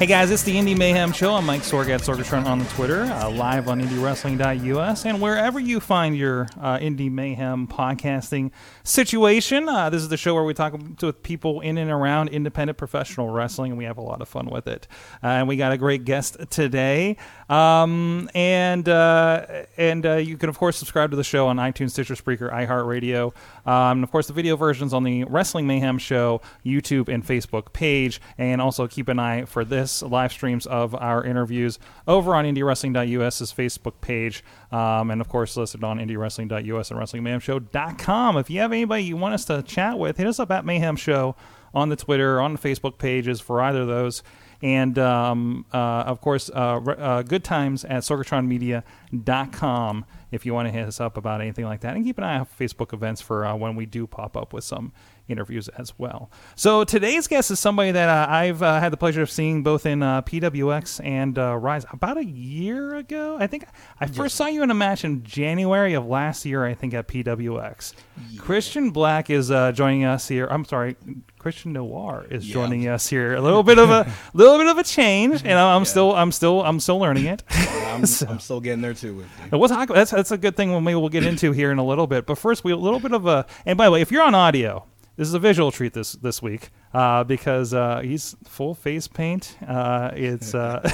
Hey 0.00 0.06
guys, 0.06 0.30
it's 0.30 0.44
the 0.44 0.56
Indy 0.56 0.74
Mayhem 0.74 1.12
Show. 1.12 1.34
I'm 1.34 1.44
Mike 1.44 1.60
Sorg 1.60 1.90
at 1.90 2.00
Sorgatron 2.00 2.46
on 2.46 2.60
the 2.60 2.64
Twitter, 2.70 3.02
uh, 3.02 3.28
live 3.28 3.68
on 3.68 3.82
IndieWrestling.us, 3.82 5.04
and 5.04 5.20
wherever 5.20 5.60
you 5.60 5.78
find 5.78 6.16
your 6.16 6.48
uh, 6.58 6.78
Indie 6.78 7.10
Mayhem 7.10 7.68
podcasting 7.68 8.50
situation. 8.82 9.68
Uh, 9.68 9.90
this 9.90 10.00
is 10.00 10.08
the 10.08 10.16
show 10.16 10.32
where 10.34 10.44
we 10.44 10.54
talk 10.54 10.74
to 11.00 11.12
people 11.12 11.60
in 11.60 11.76
and 11.76 11.90
around 11.90 12.30
independent 12.30 12.78
professional 12.78 13.28
wrestling, 13.28 13.72
and 13.72 13.78
we 13.78 13.84
have 13.84 13.98
a 13.98 14.00
lot 14.00 14.22
of 14.22 14.28
fun 14.30 14.46
with 14.46 14.66
it. 14.66 14.88
Uh, 15.22 15.26
and 15.26 15.48
we 15.48 15.56
got 15.56 15.70
a 15.70 15.76
great 15.76 16.06
guest 16.06 16.38
today. 16.48 17.18
Um, 17.50 18.30
and 18.34 18.88
uh, 18.88 19.64
and 19.76 20.06
uh, 20.06 20.14
you 20.14 20.38
can 20.38 20.48
of 20.48 20.56
course 20.56 20.78
subscribe 20.78 21.10
to 21.10 21.16
the 21.18 21.24
show 21.24 21.46
on 21.48 21.58
iTunes, 21.58 21.90
Stitcher, 21.90 22.14
Spreaker, 22.14 22.50
iHeartRadio, 22.50 23.34
um, 23.66 23.98
and 23.98 24.04
of 24.04 24.10
course 24.10 24.28
the 24.28 24.32
video 24.32 24.56
versions 24.56 24.94
on 24.94 25.04
the 25.04 25.24
Wrestling 25.24 25.66
Mayhem 25.66 25.98
Show 25.98 26.40
YouTube 26.64 27.10
and 27.10 27.22
Facebook 27.22 27.74
page, 27.74 28.18
and 28.38 28.62
also 28.62 28.88
keep 28.88 29.06
an 29.08 29.18
eye 29.18 29.44
for 29.44 29.62
this 29.62 29.89
live 30.02 30.32
streams 30.32 30.66
of 30.66 30.94
our 30.94 31.24
interviews 31.24 31.78
over 32.06 32.34
on 32.34 32.44
IndieWrestling.us's 32.44 33.52
Facebook 33.52 34.00
page, 34.00 34.44
um, 34.72 35.10
and 35.10 35.20
of 35.20 35.28
course 35.28 35.56
listed 35.56 35.84
on 35.84 35.98
IndieWrestling.us 35.98 36.90
and 36.90 37.00
WrestlingMayhemShow.com. 37.00 38.36
If 38.36 38.50
you 38.50 38.60
have 38.60 38.72
anybody 38.72 39.04
you 39.04 39.16
want 39.16 39.34
us 39.34 39.44
to 39.46 39.62
chat 39.62 39.98
with, 39.98 40.16
hit 40.16 40.26
us 40.26 40.38
up 40.38 40.50
at 40.50 40.64
Mayhem 40.64 40.96
Show 40.96 41.36
on 41.74 41.88
the 41.88 41.96
Twitter, 41.96 42.40
on 42.40 42.52
the 42.52 42.58
Facebook 42.58 42.98
pages 42.98 43.40
for 43.40 43.60
either 43.60 43.82
of 43.82 43.88
those 43.88 44.22
and 44.62 44.98
um, 44.98 45.64
uh, 45.72 46.04
of 46.06 46.20
course, 46.20 46.50
uh, 46.50 46.76
uh, 46.76 47.22
good 47.22 47.42
times 47.44 47.82
at 47.84 48.02
sorgatronmedia.com 48.02 50.04
if 50.30 50.46
you 50.46 50.54
want 50.54 50.68
to 50.68 50.72
hit 50.72 50.86
us 50.86 51.00
up 51.00 51.16
about 51.16 51.40
anything 51.40 51.64
like 51.64 51.80
that. 51.80 51.96
And 51.96 52.04
keep 52.04 52.18
an 52.18 52.24
eye 52.24 52.44
for 52.44 52.62
Facebook 52.62 52.92
events 52.92 53.22
for 53.22 53.46
uh, 53.46 53.56
when 53.56 53.74
we 53.74 53.86
do 53.86 54.06
pop 54.06 54.36
up 54.36 54.52
with 54.52 54.64
some 54.64 54.92
interviews 55.30 55.68
as 55.68 55.92
well. 55.98 56.30
So 56.56 56.84
today's 56.84 57.26
guest 57.26 57.50
is 57.50 57.60
somebody 57.60 57.92
that 57.92 58.08
uh, 58.08 58.30
I've 58.30 58.62
uh, 58.62 58.80
had 58.80 58.92
the 58.92 58.96
pleasure 58.96 59.22
of 59.22 59.30
seeing 59.30 59.62
both 59.62 59.86
in 59.86 60.02
uh, 60.02 60.22
PWX 60.22 61.04
and 61.04 61.38
uh, 61.38 61.52
Ryse 61.52 61.90
about 61.92 62.16
a 62.18 62.24
year 62.24 62.94
ago. 62.96 63.36
I 63.38 63.46
think 63.46 63.64
I 64.00 64.06
first 64.06 64.36
saw 64.36 64.46
you 64.46 64.62
in 64.62 64.70
a 64.70 64.74
match 64.74 65.04
in 65.04 65.22
January 65.22 65.94
of 65.94 66.06
last 66.06 66.44
year. 66.44 66.64
I 66.64 66.74
think 66.74 66.94
at 66.94 67.08
PWX. 67.08 67.94
Christian 68.38 68.90
Black 68.90 69.30
is 69.30 69.50
uh, 69.50 69.72
joining 69.72 70.04
us 70.04 70.28
here. 70.28 70.46
I'm 70.50 70.64
sorry, 70.64 70.96
Christian 71.38 71.72
Noir 71.72 72.26
is 72.30 72.46
Yeah. 72.46 72.52
joining 72.54 72.86
us 72.88 73.06
here. 73.08 73.34
A 73.34 73.40
little 73.40 73.62
bit 73.62 73.78
of 73.78 73.88
a 73.90 74.12
little 74.34 74.58
bit 74.58 74.66
of 74.66 74.76
a 74.78 74.84
change. 74.84 75.42
and 75.44 75.58
I'm 75.58 75.84
still 75.86 76.14
I'm 76.14 76.32
still 76.32 76.62
I'm 76.62 76.80
still 76.80 76.98
learning 76.98 77.24
it. 77.26 77.42
I'm, 77.50 78.02
I'm 78.28 78.38
still 78.40 78.60
getting 78.60 78.82
there 78.82 78.92
too 78.94 79.14
with 79.16 79.26
you. 79.38 79.44
And 79.52 79.60
We'll 79.60 79.68
talk. 79.68 79.88
That's 79.88 80.10
that's 80.10 80.30
a 80.32 80.38
good 80.38 80.56
thing. 80.56 80.72
When 80.72 80.84
maybe 80.84 80.96
we'll 80.96 81.08
get 81.08 81.24
into 81.24 81.52
here 81.52 81.70
in 81.72 81.78
a 81.78 81.84
little 81.84 82.06
bit. 82.06 82.26
But 82.26 82.36
first, 82.38 82.62
we 82.64 82.72
a 82.72 82.76
little 82.76 83.00
bit 83.00 83.12
of 83.12 83.26
a. 83.26 83.46
And 83.64 83.78
by 83.78 83.86
the 83.86 83.90
way, 83.90 84.02
if 84.02 84.10
you're 84.12 84.22
on 84.22 84.34
audio, 84.34 84.84
this 85.20 85.28
is 85.28 85.34
a 85.34 85.38
visual 85.38 85.70
treat 85.70 85.92
this 85.92 86.12
this 86.12 86.40
week 86.40 86.70
uh, 86.94 87.24
because 87.24 87.74
uh, 87.74 88.00
he's 88.00 88.34
full 88.46 88.74
face 88.74 89.06
paint. 89.06 89.54
Uh, 89.68 90.10
it's. 90.14 90.54
Uh, 90.54 90.80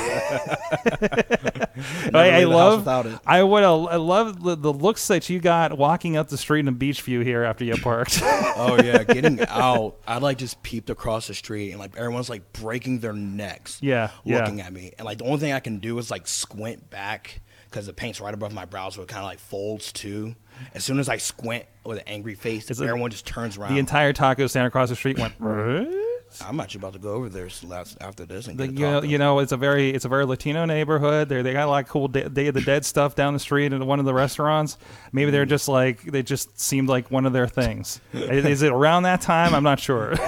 I, 2.12 2.30
I 2.30 2.44
leave 2.44 2.48
the 2.48 2.58
house 2.58 2.86
love. 2.86 3.06
it. 3.06 3.20
I 3.24 3.44
would. 3.44 3.62
I 3.62 3.94
love 3.94 4.42
the, 4.42 4.56
the 4.56 4.72
looks 4.72 5.06
that 5.06 5.30
you 5.30 5.38
got 5.38 5.78
walking 5.78 6.16
up 6.16 6.27
the 6.27 6.36
street 6.36 6.66
in 6.66 6.74
beach 6.74 7.02
view 7.02 7.20
here 7.20 7.44
after 7.44 7.64
you 7.64 7.76
parked. 7.76 8.20
Oh 8.59 8.82
yeah, 8.82 9.04
getting 9.04 9.41
out. 9.48 9.97
I 10.06 10.16
like 10.16 10.38
just 10.38 10.62
peeped 10.62 10.88
across 10.88 11.26
the 11.26 11.34
street 11.34 11.72
and 11.72 11.78
like 11.78 11.94
everyone's 11.97 12.31
like 12.31 12.54
breaking 12.54 13.00
their 13.00 13.12
necks. 13.12 13.78
Yeah, 13.82 14.10
yeah. 14.25 14.41
looking 14.41 14.62
at 14.62 14.72
me, 14.72 14.92
and 14.98 15.04
like 15.04 15.19
the 15.19 15.25
only 15.25 15.38
thing 15.38 15.53
I 15.53 15.60
can 15.60 15.78
do 15.78 15.98
is 15.98 16.10
like 16.10 16.26
squint 16.26 16.88
back 16.88 17.42
because 17.76 17.87
the 17.87 17.92
paint's 17.92 18.22
right 18.22 18.32
above 18.32 18.54
my 18.54 18.64
brow, 18.64 18.88
so 18.88 19.03
it 19.03 19.09
kind 19.09 19.20
of 19.20 19.26
like 19.26 19.38
folds 19.38 19.92
too. 19.92 20.34
As 20.72 20.82
soon 20.82 20.98
as 20.98 21.10
I 21.10 21.19
squint 21.19 21.66
with 21.84 21.98
an 21.98 22.04
angry 22.06 22.34
face, 22.34 22.70
It's 22.70 22.81
everyone 22.81 23.10
just 23.10 23.26
turns 23.26 23.59
around. 23.59 23.75
the 23.75 23.78
entire 23.78 24.14
taco 24.14 24.47
stand 24.47 24.66
across 24.66 24.88
the 24.88 24.97
street 24.97 25.19
went. 25.19 25.34
I'm 26.41 26.59
actually 26.59 26.81
about 26.81 26.94
to 26.94 26.98
go 26.98 27.12
over 27.12 27.28
there 27.28 27.47
s- 27.47 27.62
last 27.62 27.98
after 28.00 28.25
this 28.25 28.48
and 28.48 28.56
get 28.56 28.72
you, 28.72 28.81
know, 28.81 29.03
you 29.03 29.19
know, 29.19 29.41
it's 29.41 29.53
a 29.53 29.59
very 29.59 29.91
it's 29.91 30.06
a 30.06 30.09
very 30.09 30.25
Latino 30.25 30.65
neighborhood. 30.65 31.28
They 31.28 31.42
they 31.42 31.53
got 31.53 31.66
a 31.66 31.70
lot 31.70 31.84
of 31.84 31.91
cool 31.91 32.09
Day, 32.09 32.28
Day 32.28 32.47
of 32.47 32.54
the 32.54 32.62
Dead 32.62 32.84
stuff 32.86 33.15
down 33.15 33.34
the 33.34 33.38
street 33.38 33.75
at 33.75 33.81
one 33.81 34.00
of 34.00 34.06
the 34.06 34.15
restaurants. 34.15 34.78
Maybe 35.12 35.31
they're 35.31 35.47
mm. 35.47 35.50
just 35.50 35.69
like 35.69 36.03
they 36.03 36.22
just 36.22 36.59
seemed 36.59 36.88
like 36.88 37.10
one 37.10 37.26
of 37.26 37.32
their 37.34 37.47
things. 37.47 38.00
Is 38.12 38.62
it 38.62 38.72
around 38.72 39.03
that 39.03 39.20
time? 39.20 39.54
I'm 39.54 39.65
not 39.65 39.81
sure. 39.81 40.15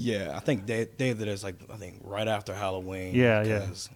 Yeah, 0.00 0.34
I 0.36 0.38
think 0.40 0.64
Day, 0.64 0.86
Day 0.96 1.10
of 1.10 1.18
the 1.18 1.24
Dead 1.24 1.32
is 1.32 1.42
like 1.42 1.56
I 1.72 1.76
think 1.76 2.00
right 2.04 2.28
after 2.28 2.54
Halloween. 2.54 3.14
Yeah, 3.16 3.42
yeah. 3.42 3.58
Because 3.60 3.90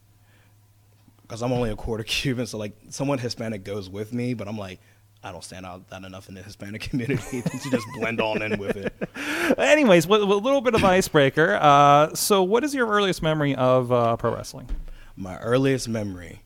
I'm 1.41 1.53
only 1.53 1.71
a 1.71 1.77
quarter 1.77 2.05
Cuban, 2.05 2.47
so 2.47 2.59
like 2.59 2.77
someone 2.91 3.19
Hispanic 3.19 3.65
goes 3.65 3.89
with 3.89 4.13
me, 4.13 4.35
but 4.35 4.49
I'm 4.49 4.59
like 4.59 4.81
I 5.25 5.31
don't 5.31 5.45
stand 5.45 5.65
out 5.65 5.89
that 5.91 6.03
enough 6.03 6.29
in 6.29 6.35
the 6.35 6.43
Hispanic 6.43 6.83
community 6.91 7.43
to 7.43 7.71
just 7.71 7.87
blend 7.95 8.21
on 8.21 8.43
in 8.43 8.59
with 8.59 8.77
it. 8.77 8.93
Anyways, 9.59 10.07
with, 10.07 10.23
with 10.23 10.31
a 10.31 10.35
little 10.41 10.61
bit 10.61 10.75
of 10.75 10.85
icebreaker. 10.85 11.55
Uh, 11.61 12.13
so, 12.15 12.43
what 12.43 12.65
is 12.65 12.75
your 12.75 12.89
earliest 12.89 13.23
memory 13.23 13.55
of 13.55 13.93
uh, 13.93 14.17
pro 14.17 14.35
wrestling? 14.35 14.69
My 15.17 15.39
earliest 15.39 15.89
memory, 15.89 16.43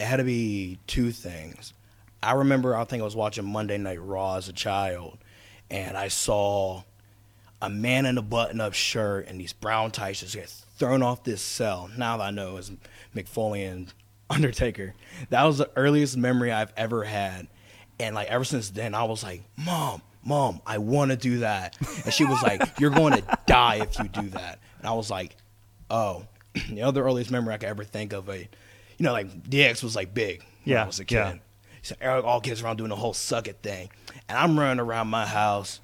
it 0.00 0.04
had 0.04 0.16
to 0.16 0.24
be 0.24 0.78
two 0.86 1.12
things. 1.12 1.72
I 2.22 2.32
remember 2.32 2.74
I 2.74 2.84
think 2.84 3.02
I 3.02 3.04
was 3.04 3.14
watching 3.14 3.44
Monday 3.44 3.78
Night 3.78 4.02
Raw 4.02 4.36
as 4.36 4.48
a 4.48 4.52
child, 4.52 5.18
and 5.70 5.96
I 5.96 6.08
saw 6.08 6.82
a 7.62 7.70
man 7.70 8.06
in 8.06 8.18
a 8.18 8.22
button-up 8.22 8.74
shirt 8.74 9.26
and 9.28 9.40
these 9.40 9.52
brown 9.54 9.90
tights 9.90 10.20
just 10.20 10.34
get 10.34 10.48
thrown 10.78 11.02
off 11.02 11.24
this 11.24 11.40
cell. 11.40 11.88
Now 11.96 12.18
that 12.18 12.24
I 12.24 12.30
know 12.30 12.56
it's 12.56 12.70
Mick 13.14 13.28
Foley 13.28 13.64
and 13.64 13.92
Undertaker. 14.30 14.94
That 15.30 15.44
was 15.44 15.58
the 15.58 15.70
earliest 15.76 16.16
memory 16.16 16.50
I've 16.52 16.72
ever 16.76 17.04
had, 17.04 17.46
and 18.00 18.14
like 18.14 18.28
ever 18.28 18.44
since 18.44 18.70
then, 18.70 18.94
I 18.94 19.04
was 19.04 19.22
like, 19.22 19.42
"Mom, 19.56 20.02
mom, 20.24 20.60
I 20.66 20.78
want 20.78 21.10
to 21.12 21.16
do 21.16 21.38
that," 21.40 21.76
and 22.04 22.12
she 22.12 22.24
was 22.24 22.42
like, 22.42 22.60
"You're 22.80 22.90
going 22.90 23.14
to 23.14 23.38
die 23.46 23.76
if 23.82 23.98
you 23.98 24.08
do 24.08 24.28
that," 24.30 24.58
and 24.78 24.86
I 24.88 24.92
was 24.92 25.10
like, 25.10 25.36
"Oh." 25.90 26.26
the 26.70 26.80
other 26.82 27.04
earliest 27.04 27.30
memory 27.30 27.52
I 27.52 27.58
could 27.58 27.68
ever 27.68 27.84
think 27.84 28.14
of, 28.14 28.30
a, 28.30 28.38
you 28.38 28.48
know, 29.00 29.12
like 29.12 29.42
DX 29.42 29.82
was 29.82 29.94
like 29.94 30.14
big 30.14 30.40
when 30.40 30.72
Yeah, 30.72 30.84
I 30.84 30.86
was 30.86 30.98
a 31.00 31.04
kid. 31.04 31.14
yeah. 31.16 31.34
So 31.82 31.94
Eric 32.00 32.24
all 32.24 32.40
kids 32.40 32.62
around 32.62 32.78
doing 32.78 32.88
the 32.88 32.96
whole 32.96 33.12
suck 33.12 33.46
it 33.46 33.58
thing, 33.62 33.90
and 34.28 34.36
I'm 34.38 34.58
running 34.58 34.80
around 34.80 35.08
my 35.08 35.26
house, 35.26 35.80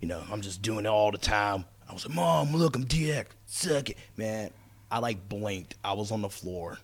you 0.00 0.06
know, 0.08 0.22
I'm 0.30 0.40
just 0.40 0.62
doing 0.62 0.86
it 0.86 0.88
all 0.88 1.10
the 1.10 1.18
time. 1.18 1.64
I 1.90 1.92
was 1.92 2.06
like, 2.06 2.14
"Mom, 2.14 2.54
look, 2.54 2.76
I'm 2.76 2.84
DX, 2.86 3.26
suck 3.46 3.90
it, 3.90 3.98
man." 4.16 4.50
I 4.92 4.98
like 5.00 5.28
blinked. 5.28 5.74
I 5.84 5.92
was 5.94 6.12
on 6.12 6.22
the 6.22 6.28
floor. 6.30 6.78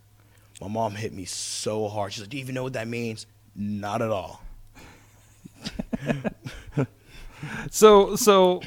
My 0.61 0.69
mom 0.69 0.95
hit 0.95 1.13
me 1.13 1.25
so 1.25 1.89
hard. 1.89 2.13
She's 2.13 2.23
like, 2.23 2.31
"Do 2.31 2.37
you 2.37 2.43
even 2.43 2.55
know 2.55 2.65
what 2.65 2.73
that 2.75 2.89
means?" 2.89 3.27
Not 3.55 4.03
at 4.03 4.11
all. 4.11 4.43
So, 7.71 8.17
so 8.17 8.63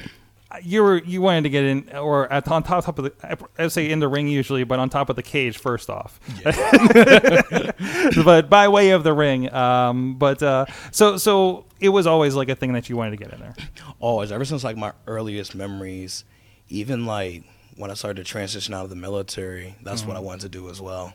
you 0.62 0.82
were 0.82 1.02
you 1.04 1.20
wanted 1.20 1.42
to 1.42 1.50
get 1.50 1.64
in, 1.64 1.90
or 1.94 2.30
at 2.32 2.48
on 2.48 2.62
top 2.62 2.84
top 2.84 2.98
of 2.98 3.04
the, 3.04 3.12
I 3.58 3.62
would 3.64 3.72
say 3.72 3.90
in 3.90 4.00
the 4.00 4.08
ring 4.08 4.28
usually, 4.28 4.64
but 4.64 4.78
on 4.78 4.88
top 4.88 5.10
of 5.10 5.16
the 5.16 5.22
cage 5.22 5.58
first 5.58 5.90
off. 5.90 6.18
but 8.24 8.48
by 8.48 8.68
way 8.68 8.90
of 8.90 9.04
the 9.04 9.12
ring. 9.12 9.52
Um, 9.52 10.14
but 10.16 10.42
uh, 10.42 10.66
so 10.90 11.16
so 11.18 11.66
it 11.80 11.90
was 11.90 12.06
always 12.06 12.34
like 12.34 12.48
a 12.48 12.54
thing 12.54 12.72
that 12.72 12.88
you 12.88 12.96
wanted 12.96 13.10
to 13.12 13.16
get 13.18 13.32
in 13.32 13.40
there. 13.40 13.54
always 14.00 14.32
ever 14.32 14.44
since 14.44 14.64
like 14.64 14.76
my 14.76 14.92
earliest 15.06 15.54
memories 15.54 16.24
even 16.68 17.04
like 17.06 17.42
when 17.76 17.90
i 17.90 17.94
started 17.94 18.24
to 18.24 18.30
transition 18.30 18.72
out 18.74 18.84
of 18.84 18.90
the 18.90 18.96
military 18.96 19.74
that's 19.82 20.04
what 20.04 20.16
i 20.16 20.20
wanted 20.20 20.40
to 20.42 20.48
do 20.48 20.68
as 20.70 20.80
well 20.80 21.12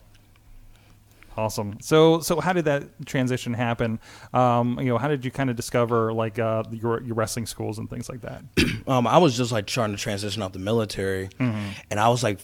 Awesome. 1.38 1.78
So 1.82 2.20
so 2.22 2.40
how 2.42 2.52
did 2.54 2.66
that 2.66 2.84
transition 3.06 3.54
happen? 3.54 4.00
Um, 4.34 4.80
you 4.80 4.86
know, 4.88 4.98
how 4.98 5.08
did 5.08 5.24
you 5.24 5.30
kind 5.32 5.50
of 5.50 5.56
discover 5.56 6.12
like 6.12 6.40
uh, 6.40 6.64
your 6.72 7.02
your 7.04 7.14
wrestling 7.16 7.46
schools 7.46 7.78
and 7.78 7.88
things 7.90 8.10
like 8.10 8.22
that? 8.22 8.44
um, 8.88 9.06
i 9.06 9.18
was 9.18 9.38
just 9.38 9.52
like 9.52 9.68
trying 9.68 9.92
to 9.92 9.98
transition 9.98 10.42
out 10.42 10.54
the 10.54 10.60
military 10.60 11.30
and 11.40 12.00
i 12.00 12.08
was 12.10 12.24
like 12.24 12.40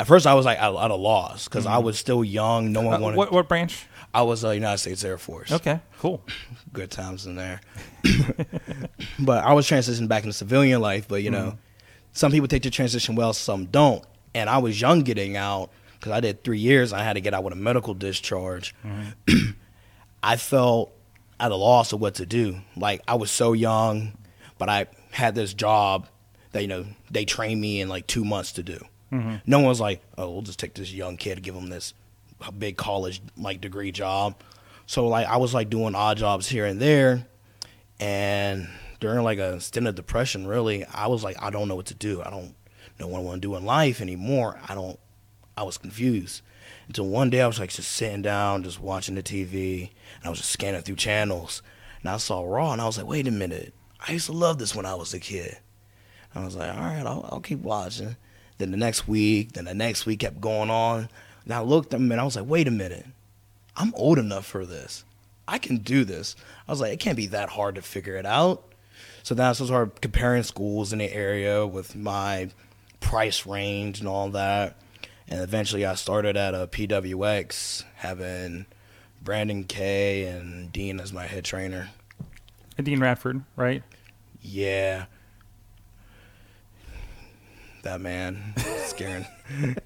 at 0.00 0.06
first 0.06 0.26
i 0.26 0.34
was 0.34 0.44
like 0.46 0.58
out, 0.58 0.76
at 0.82 0.90
a 0.90 0.94
loss 0.94 1.46
because 1.48 1.66
i 1.66 1.76
was 1.78 1.98
still 1.98 2.22
young 2.24 2.72
no 2.72 2.80
one 2.80 2.94
Uh, 2.94 3.00
wanted 3.00 3.16
what 3.16 3.32
what 3.32 3.48
branch? 3.48 3.86
i 4.14 4.22
was 4.22 4.44
uh, 4.44 4.50
united 4.50 4.78
states 4.78 5.04
air 5.04 5.18
force 5.18 5.50
Okay, 5.52 5.80
cool. 5.98 6.22
good 6.72 6.90
times 6.90 7.26
in 7.26 7.34
there 7.36 7.60
but 9.18 9.44
i 9.44 9.52
was 9.52 9.66
transitioning 9.68 10.08
back 10.08 10.22
into 10.24 10.32
civilian 10.32 10.80
life 10.80 11.06
but 11.08 11.22
you 11.22 11.30
know 11.30 11.58
some 12.12 12.30
people 12.32 12.48
take 12.48 12.62
the 12.62 12.70
transition 12.70 13.14
well 13.14 13.32
some 13.32 13.66
don't 13.66 14.04
and 14.34 14.48
i 14.48 14.58
was 14.58 14.80
young 14.80 15.00
getting 15.02 15.36
out 15.36 15.70
because 16.02 16.12
i 16.12 16.20
did 16.20 16.42
three 16.42 16.58
years 16.58 16.92
and 16.92 17.00
i 17.00 17.04
had 17.04 17.12
to 17.12 17.20
get 17.20 17.32
out 17.32 17.44
with 17.44 17.52
a 17.52 17.56
medical 17.56 17.94
discharge 17.94 18.74
mm-hmm. 18.84 19.50
i 20.22 20.36
felt 20.36 20.92
at 21.38 21.52
a 21.52 21.56
loss 21.56 21.92
of 21.92 22.00
what 22.00 22.16
to 22.16 22.26
do 22.26 22.58
like 22.76 23.00
i 23.06 23.14
was 23.14 23.30
so 23.30 23.52
young 23.52 24.12
but 24.58 24.68
i 24.68 24.86
had 25.12 25.34
this 25.34 25.54
job 25.54 26.08
that 26.52 26.62
you 26.62 26.68
know 26.68 26.84
they 27.10 27.24
trained 27.24 27.60
me 27.60 27.80
in 27.80 27.88
like 27.88 28.06
two 28.06 28.24
months 28.24 28.52
to 28.52 28.62
do 28.62 28.78
mm-hmm. 29.12 29.36
No 29.46 29.58
one 29.58 29.68
was 29.68 29.80
like, 29.80 30.02
"Oh, 30.16 30.30
we'll 30.30 30.42
just 30.42 30.58
take 30.58 30.74
this 30.74 30.92
young 30.92 31.16
kid, 31.16 31.42
give 31.42 31.54
him 31.54 31.68
this 31.68 31.94
big 32.58 32.76
college 32.76 33.20
like 33.36 33.60
degree 33.60 33.92
job." 33.92 34.40
So 34.86 35.06
like 35.08 35.26
I 35.26 35.36
was 35.36 35.54
like 35.54 35.70
doing 35.70 35.94
odd 35.94 36.16
jobs 36.16 36.48
here 36.48 36.64
and 36.64 36.80
there, 36.80 37.26
and 38.00 38.68
during 39.00 39.22
like 39.22 39.38
a 39.38 39.60
stint 39.60 39.86
of 39.86 39.94
depression, 39.94 40.46
really, 40.46 40.84
I 40.84 41.08
was 41.08 41.22
like, 41.24 41.42
I 41.42 41.50
don't 41.50 41.68
know 41.68 41.76
what 41.76 41.86
to 41.86 41.94
do. 41.94 42.22
I 42.22 42.30
don't 42.30 42.54
know 42.98 43.08
what 43.08 43.18
I 43.18 43.22
want 43.22 43.42
to 43.42 43.48
do 43.48 43.56
in 43.56 43.64
life 43.64 44.00
anymore. 44.00 44.58
I 44.66 44.74
don't. 44.74 44.98
I 45.62 45.64
was 45.64 45.78
confused 45.78 46.42
until 46.88 47.06
one 47.06 47.30
day 47.30 47.40
I 47.40 47.46
was 47.46 47.60
like 47.60 47.70
just 47.70 47.92
sitting 47.92 48.20
down, 48.20 48.64
just 48.64 48.80
watching 48.80 49.14
the 49.14 49.22
TV, 49.22 49.82
and 49.82 50.24
I 50.24 50.28
was 50.28 50.40
just 50.40 50.50
scanning 50.50 50.82
through 50.82 50.96
channels, 50.96 51.62
and 52.00 52.10
I 52.10 52.16
saw 52.16 52.42
Raw, 52.42 52.72
and 52.72 52.82
I 52.82 52.86
was 52.86 52.98
like, 52.98 53.06
wait 53.06 53.28
a 53.28 53.30
minute, 53.30 53.72
I 54.06 54.12
used 54.12 54.26
to 54.26 54.32
love 54.32 54.58
this 54.58 54.74
when 54.74 54.86
I 54.86 54.96
was 54.96 55.14
a 55.14 55.20
kid. 55.20 55.56
And 56.34 56.42
I 56.42 56.44
was 56.44 56.56
like, 56.56 56.74
all 56.74 56.80
right, 56.80 57.06
I'll, 57.06 57.28
I'll 57.30 57.40
keep 57.40 57.60
watching. 57.60 58.16
Then 58.58 58.72
the 58.72 58.76
next 58.76 59.06
week, 59.06 59.52
then 59.52 59.66
the 59.66 59.74
next 59.74 60.04
week 60.04 60.20
kept 60.20 60.40
going 60.40 60.70
on. 60.70 61.08
And 61.44 61.54
I 61.54 61.60
looked 61.60 61.94
at 61.94 62.00
him 62.00 62.10
and 62.10 62.20
I 62.20 62.24
was 62.24 62.34
like, 62.34 62.48
wait 62.48 62.66
a 62.66 62.72
minute, 62.72 63.06
I'm 63.76 63.94
old 63.94 64.18
enough 64.18 64.44
for 64.44 64.66
this. 64.66 65.04
I 65.46 65.58
can 65.58 65.76
do 65.76 66.04
this. 66.04 66.34
I 66.66 66.72
was 66.72 66.80
like, 66.80 66.92
it 66.92 67.00
can't 67.00 67.16
be 67.16 67.28
that 67.28 67.50
hard 67.50 67.76
to 67.76 67.82
figure 67.82 68.16
it 68.16 68.26
out. 68.26 68.64
So 69.22 69.36
then 69.36 69.46
I 69.46 69.52
started 69.52 70.00
comparing 70.00 70.42
schools 70.42 70.92
in 70.92 70.98
the 70.98 71.12
area 71.12 71.64
with 71.64 71.94
my 71.94 72.50
price 72.98 73.46
range 73.46 74.00
and 74.00 74.08
all 74.08 74.30
that. 74.30 74.76
And 75.28 75.40
eventually 75.40 75.86
I 75.86 75.94
started 75.94 76.36
at 76.36 76.54
uh, 76.54 76.58
a 76.58 76.66
PWX 76.66 77.84
having 77.96 78.66
Brandon 79.22 79.64
K 79.64 80.24
and 80.24 80.72
Dean 80.72 81.00
as 81.00 81.12
my 81.12 81.26
head 81.26 81.44
trainer. 81.44 81.90
Dean 82.82 83.00
Radford, 83.00 83.42
right? 83.56 83.82
Yeah. 84.40 85.06
That 87.82 88.00
man, 88.00 88.54
scaring. 88.84 89.26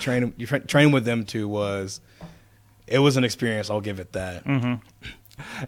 training, 0.00 0.34
training 0.66 0.92
with 0.92 1.04
them 1.04 1.24
two 1.24 1.48
was, 1.48 2.00
it 2.86 2.98
was 2.98 3.16
an 3.16 3.24
experience. 3.24 3.70
I'll 3.70 3.80
give 3.80 4.00
it 4.00 4.12
that. 4.12 4.44
Mm-hmm. 4.44 4.74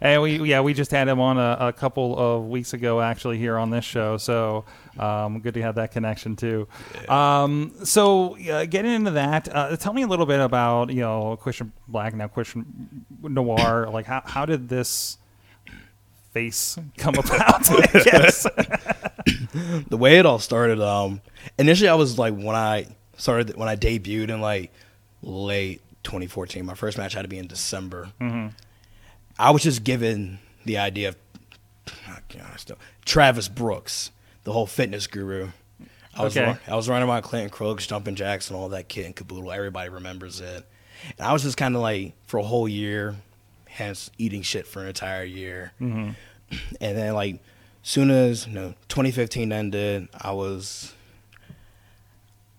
And 0.01 0.21
we, 0.21 0.41
yeah, 0.49 0.61
we 0.61 0.73
just 0.73 0.91
had 0.91 1.07
him 1.07 1.19
on 1.19 1.37
a, 1.37 1.57
a 1.59 1.73
couple 1.73 2.17
of 2.17 2.47
weeks 2.47 2.73
ago, 2.73 3.01
actually, 3.01 3.37
here 3.37 3.57
on 3.57 3.69
this 3.69 3.85
show. 3.85 4.17
So 4.17 4.65
um, 4.97 5.39
good 5.39 5.53
to 5.53 5.61
have 5.61 5.75
that 5.75 5.91
connection 5.91 6.35
too. 6.35 6.67
Um, 7.07 7.73
so 7.83 8.37
uh, 8.49 8.65
getting 8.65 8.93
into 8.93 9.11
that, 9.11 9.53
uh, 9.53 9.75
tell 9.77 9.93
me 9.93 10.01
a 10.03 10.07
little 10.07 10.25
bit 10.25 10.39
about 10.39 10.89
you 10.89 11.01
know 11.01 11.37
Christian 11.37 11.71
Black 11.87 12.13
now 12.13 12.27
Christian 12.27 13.05
Noir. 13.21 13.87
Like 13.99 14.05
how 14.05 14.21
how 14.23 14.45
did 14.45 14.69
this 14.69 15.17
face 16.31 16.77
come 16.97 17.15
about? 17.15 17.63
Guess. 17.91 18.43
the 19.89 19.97
way 19.97 20.19
it 20.19 20.25
all 20.25 20.39
started, 20.39 20.79
um, 20.79 21.21
initially 21.57 21.89
I 21.89 21.95
was 21.95 22.17
like 22.17 22.33
when 22.33 22.55
I 22.55 22.87
started 23.17 23.55
when 23.57 23.67
I 23.67 23.75
debuted 23.75 24.29
in 24.29 24.41
like 24.41 24.71
late 25.21 25.81
2014. 26.03 26.65
My 26.65 26.75
first 26.75 26.97
match 26.97 27.13
had 27.13 27.23
to 27.23 27.27
be 27.27 27.37
in 27.37 27.47
December. 27.47 28.09
I 29.39 29.51
was 29.51 29.63
just 29.63 29.83
given 29.83 30.37
the 30.65 30.77
idea 30.77 31.09
of 31.09 31.15
oh, 32.09 32.17
can't- 32.27 32.71
Travis 33.05 33.47
Brooks, 33.47 34.11
the 34.43 34.51
whole 34.53 34.67
fitness 34.67 35.07
guru. 35.07 35.49
I 36.13 36.23
was 36.23 36.35
Okay. 36.35 36.45
run- 36.45 36.59
I 36.67 36.75
was 36.75 36.89
running 36.89 37.07
around 37.07 37.21
Clinton 37.21 37.49
Crooks, 37.49 37.87
jumping 37.87 38.15
jacks, 38.15 38.49
and 38.49 38.57
all 38.59 38.69
that 38.69 38.89
kit 38.89 39.05
and 39.05 39.15
caboodle. 39.15 39.51
Everybody 39.51 39.89
remembers 39.89 40.41
it. 40.41 40.67
And 41.17 41.27
I 41.27 41.31
was 41.33 41.43
just 41.43 41.55
kind 41.57 41.75
of 41.75 41.81
like 41.81 42.13
for 42.27 42.37
a 42.39 42.43
whole 42.43 42.67
year, 42.67 43.15
hence 43.67 44.11
eating 44.17 44.41
shit 44.41 44.67
for 44.67 44.81
an 44.81 44.87
entire 44.89 45.23
year. 45.23 45.71
Mm-hmm. 45.79 46.11
And 46.81 46.97
then 46.97 47.13
like 47.13 47.41
soon 47.83 48.09
as 48.11 48.47
you 48.47 48.53
know 48.53 48.73
2015 48.89 49.51
ended, 49.53 50.09
I 50.19 50.31
was 50.33 50.93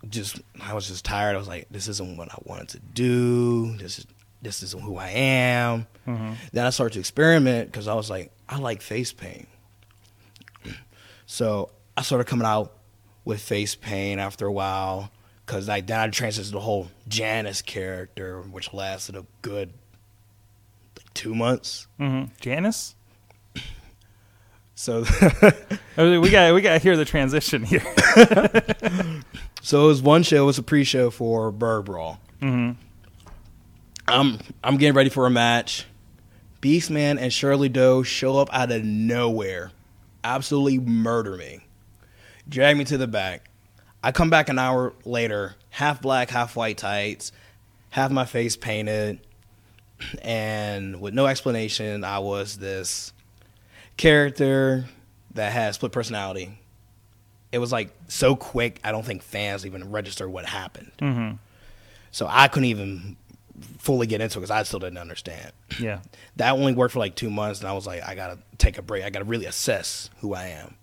just 0.09 0.41
I 0.63 0.73
was 0.75 0.89
just 0.89 1.05
tired. 1.05 1.35
I 1.35 1.39
was 1.39 1.49
like, 1.49 1.67
this 1.71 1.89
isn't 1.89 2.17
what 2.17 2.31
I 2.33 2.37
wanted 2.45 2.69
to 2.71 2.79
do. 2.79 3.77
This 3.77 3.99
is 3.99 4.07
this 4.43 4.63
isn't 4.63 4.83
who 4.83 4.97
I 4.97 5.09
am. 5.11 5.87
Then 6.07 6.67
I 6.67 6.71
started 6.71 6.95
to 6.95 6.99
experiment 7.01 7.71
because 7.71 7.87
I 7.87 7.95
was 7.95 8.11
like, 8.11 8.33
I 8.49 8.59
like 8.59 8.83
face 8.83 9.13
paint. 9.13 9.49
So 11.27 11.71
I 11.97 12.03
started 12.03 12.25
coming 12.25 12.47
out 12.47 12.73
with 13.25 13.41
face 13.41 13.75
paint 13.77 14.21
after 14.21 14.47
a 14.47 14.53
while 14.53 15.11
because 15.47 15.69
like 15.69 15.87
then 15.87 16.01
I 16.01 16.09
transitioned 16.09 16.47
to 16.47 16.51
the 16.53 16.61
whole 16.61 16.89
Janice 17.09 17.63
character, 17.63 18.41
which 18.43 18.73
lasted 18.73 19.15
a 19.15 19.25
good 19.43 19.73
like 20.97 21.13
two 21.15 21.35
months. 21.35 21.87
hmm 21.99 22.25
Janice. 22.41 22.97
So 24.75 25.05
Oh, 25.99 26.21
We 26.21 26.31
got 26.31 26.55
we 26.55 26.63
got 26.63 26.73
to 26.73 26.79
hear 26.79 26.97
the 26.97 27.05
transition 27.05 27.63
here. 27.65 27.85
So 29.63 29.85
it 29.85 29.89
was 29.89 30.01
one 30.01 30.23
show. 30.23 30.45
It 30.45 30.47
was 30.47 30.57
a 30.57 30.63
pre-show 30.63 31.11
for 31.11 31.53
Bird 31.53 31.85
Brawl. 31.85 32.19
Mhm. 32.41 32.77
I'm 34.11 34.39
I'm 34.63 34.77
getting 34.77 34.95
ready 34.95 35.11
for 35.11 35.27
a 35.27 35.31
match. 35.31 35.87
Beastman 36.61 37.19
and 37.19 37.33
Shirley 37.33 37.69
Doe 37.69 38.03
show 38.03 38.39
up 38.39 38.49
out 38.53 38.71
of 38.71 38.85
nowhere, 38.85 39.73
absolutely 40.23 40.79
murder 40.79 41.37
me, 41.37 41.61
drag 42.49 42.77
me 42.77 42.85
to 42.85 42.99
the 42.99 43.07
back. 43.07 43.49
I 44.03 44.13
come 44.13 44.29
back 44.29 44.49
an 44.51 44.59
hour 44.59 44.93
later, 45.05 45.55
half 45.71 46.03
black, 46.03 46.29
half 46.31 46.57
white 46.57 46.77
tights, 46.77 47.33
have 47.91 48.13
my 48.13 48.27
face 48.27 48.57
painted, 48.57 49.21
and 50.23 51.01
with 51.01 51.15
no 51.15 51.27
explanation, 51.27 52.05
I 52.05 52.19
was 52.19 52.59
this 52.59 53.13
character 53.97 54.85
that 55.35 55.53
had 55.53 55.75
split 55.75 55.93
personality. 55.93 56.59
It 57.53 57.59
was 57.59 57.73
like 57.73 57.91
so 58.09 58.37
quick, 58.37 58.81
I 58.85 58.93
don't 58.93 59.05
think 59.05 59.23
fans 59.23 59.65
even 59.65 59.91
registered 59.91 60.31
what 60.31 60.45
happened. 60.45 60.93
hmm 60.99 61.31
So 62.11 62.27
I 62.29 62.49
couldn't 62.49 62.69
even 62.69 63.17
fully 63.79 64.07
get 64.07 64.21
into 64.21 64.39
it 64.39 64.41
because 64.41 64.51
I 64.51 64.63
still 64.63 64.81
didn't 64.81 64.99
understand. 64.99 65.53
Yeah. 65.79 66.01
That 66.37 66.53
only 66.53 66.73
worked 66.73 66.95
for 66.95 67.01
like 67.01 67.17
two 67.17 67.29
months, 67.29 67.61
and 67.61 67.69
I 67.69 67.75
was 67.75 67.87
like, 67.87 68.03
I 68.03 68.15
gotta 68.15 68.39
take 68.57 68.79
a 68.79 68.83
break. 68.83 69.05
I 69.05 69.11
gotta 69.11 69.27
really 69.27 69.45
assess 69.45 70.09
who 70.21 70.33
I 70.33 70.47
am. 70.47 70.77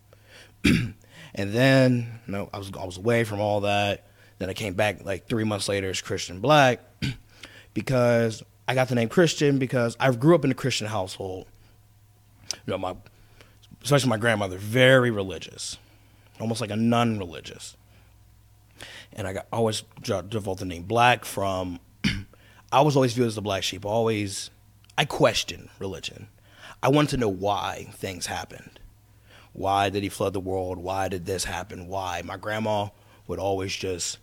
and 1.33 1.53
then, 1.53 2.19
you 2.27 2.31
know, 2.31 2.49
I 2.53 2.59
was 2.59 2.71
I 2.79 2.85
was 2.85 2.97
away 2.97 3.23
from 3.23 3.39
all 3.39 3.61
that. 3.61 4.05
Then 4.37 4.51
I 4.51 4.53
came 4.53 4.75
back 4.75 5.03
like 5.03 5.27
three 5.27 5.45
months 5.45 5.67
later 5.67 5.89
as 5.89 5.99
Christian 5.99 6.41
Black 6.41 6.79
because 7.73 8.43
I 8.67 8.75
got 8.75 8.89
the 8.89 8.95
name 8.95 9.09
Christian 9.09 9.57
because 9.57 9.97
I 9.99 10.11
grew 10.11 10.35
up 10.35 10.45
in 10.45 10.51
a 10.51 10.55
Christian 10.55 10.87
household. 10.87 11.47
You 12.53 12.73
know, 12.73 12.77
my 12.77 12.95
especially 13.83 14.09
my 14.09 14.17
grandmother, 14.17 14.57
very 14.57 15.09
religious, 15.09 15.77
almost 16.39 16.61
like 16.61 16.69
a 16.69 16.75
nun-religious. 16.75 17.77
And 19.13 19.27
I 19.27 19.33
got 19.33 19.47
always 19.51 19.83
developed 20.03 20.59
the 20.59 20.65
name 20.65 20.83
Black 20.83 21.25
from. 21.25 21.79
I 22.71 22.81
was 22.81 22.95
always 22.95 23.13
viewed 23.13 23.27
as 23.27 23.35
the 23.35 23.41
black 23.41 23.63
sheep. 23.63 23.85
Always, 23.85 24.49
I 24.97 25.05
questioned 25.05 25.69
religion. 25.79 26.27
I 26.83 26.89
wanted 26.89 27.11
to 27.11 27.17
know 27.17 27.29
why 27.29 27.87
things 27.93 28.25
happened. 28.25 28.79
Why 29.53 29.89
did 29.89 30.03
he 30.03 30.09
flood 30.09 30.33
the 30.33 30.39
world? 30.39 30.77
Why 30.77 31.07
did 31.07 31.25
this 31.25 31.45
happen? 31.45 31.87
Why? 31.87 32.21
My 32.23 32.37
grandma 32.37 32.89
would 33.27 33.39
always 33.39 33.75
just 33.75 34.19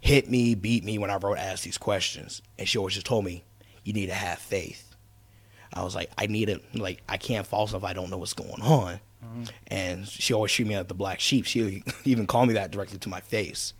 hit 0.00 0.28
me, 0.28 0.54
beat 0.54 0.82
me 0.84 0.98
whenever 0.98 1.28
I 1.28 1.30
would 1.30 1.38
ask 1.38 1.62
these 1.62 1.78
questions. 1.78 2.42
And 2.58 2.68
she 2.68 2.78
always 2.78 2.94
just 2.94 3.06
told 3.06 3.24
me, 3.24 3.44
you 3.84 3.92
need 3.92 4.06
to 4.06 4.14
have 4.14 4.38
faith. 4.38 4.96
I 5.72 5.84
was 5.84 5.94
like, 5.94 6.10
I 6.18 6.26
need 6.26 6.48
it. 6.48 6.74
Like, 6.74 7.02
I 7.08 7.16
can't 7.16 7.46
fall 7.46 7.64
if 7.64 7.84
I 7.84 7.92
don't 7.92 8.10
know 8.10 8.18
what's 8.18 8.32
going 8.32 8.60
on. 8.62 9.00
Mm-hmm. 9.24 9.42
And 9.68 10.08
she 10.08 10.34
always 10.34 10.52
treated 10.52 10.70
me 10.70 10.76
like 10.76 10.88
the 10.88 10.94
black 10.94 11.20
sheep. 11.20 11.44
She 11.44 11.84
even 12.04 12.26
called 12.26 12.48
me 12.48 12.54
that 12.54 12.70
directly 12.70 12.98
to 12.98 13.08
my 13.08 13.20
face. 13.20 13.74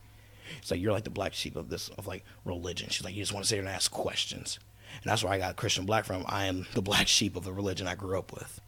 It's 0.58 0.70
like, 0.70 0.80
you're 0.80 0.92
like 0.92 1.04
the 1.04 1.10
black 1.10 1.34
sheep 1.34 1.56
of 1.56 1.68
this, 1.68 1.88
of 1.90 2.06
like 2.06 2.24
religion. 2.44 2.88
She's 2.90 3.04
like, 3.04 3.14
you 3.14 3.22
just 3.22 3.32
want 3.32 3.44
to 3.44 3.48
sit 3.48 3.56
here 3.56 3.64
and 3.64 3.74
ask 3.74 3.90
questions. 3.90 4.58
And 5.02 5.10
that's 5.10 5.22
where 5.22 5.32
I 5.32 5.38
got 5.38 5.56
Christian 5.56 5.86
Black 5.86 6.04
from. 6.04 6.24
I 6.26 6.46
am 6.46 6.66
the 6.74 6.82
black 6.82 7.06
sheep 7.08 7.36
of 7.36 7.44
the 7.44 7.52
religion 7.52 7.86
I 7.86 7.94
grew 7.94 8.18
up 8.18 8.32
with. 8.32 8.60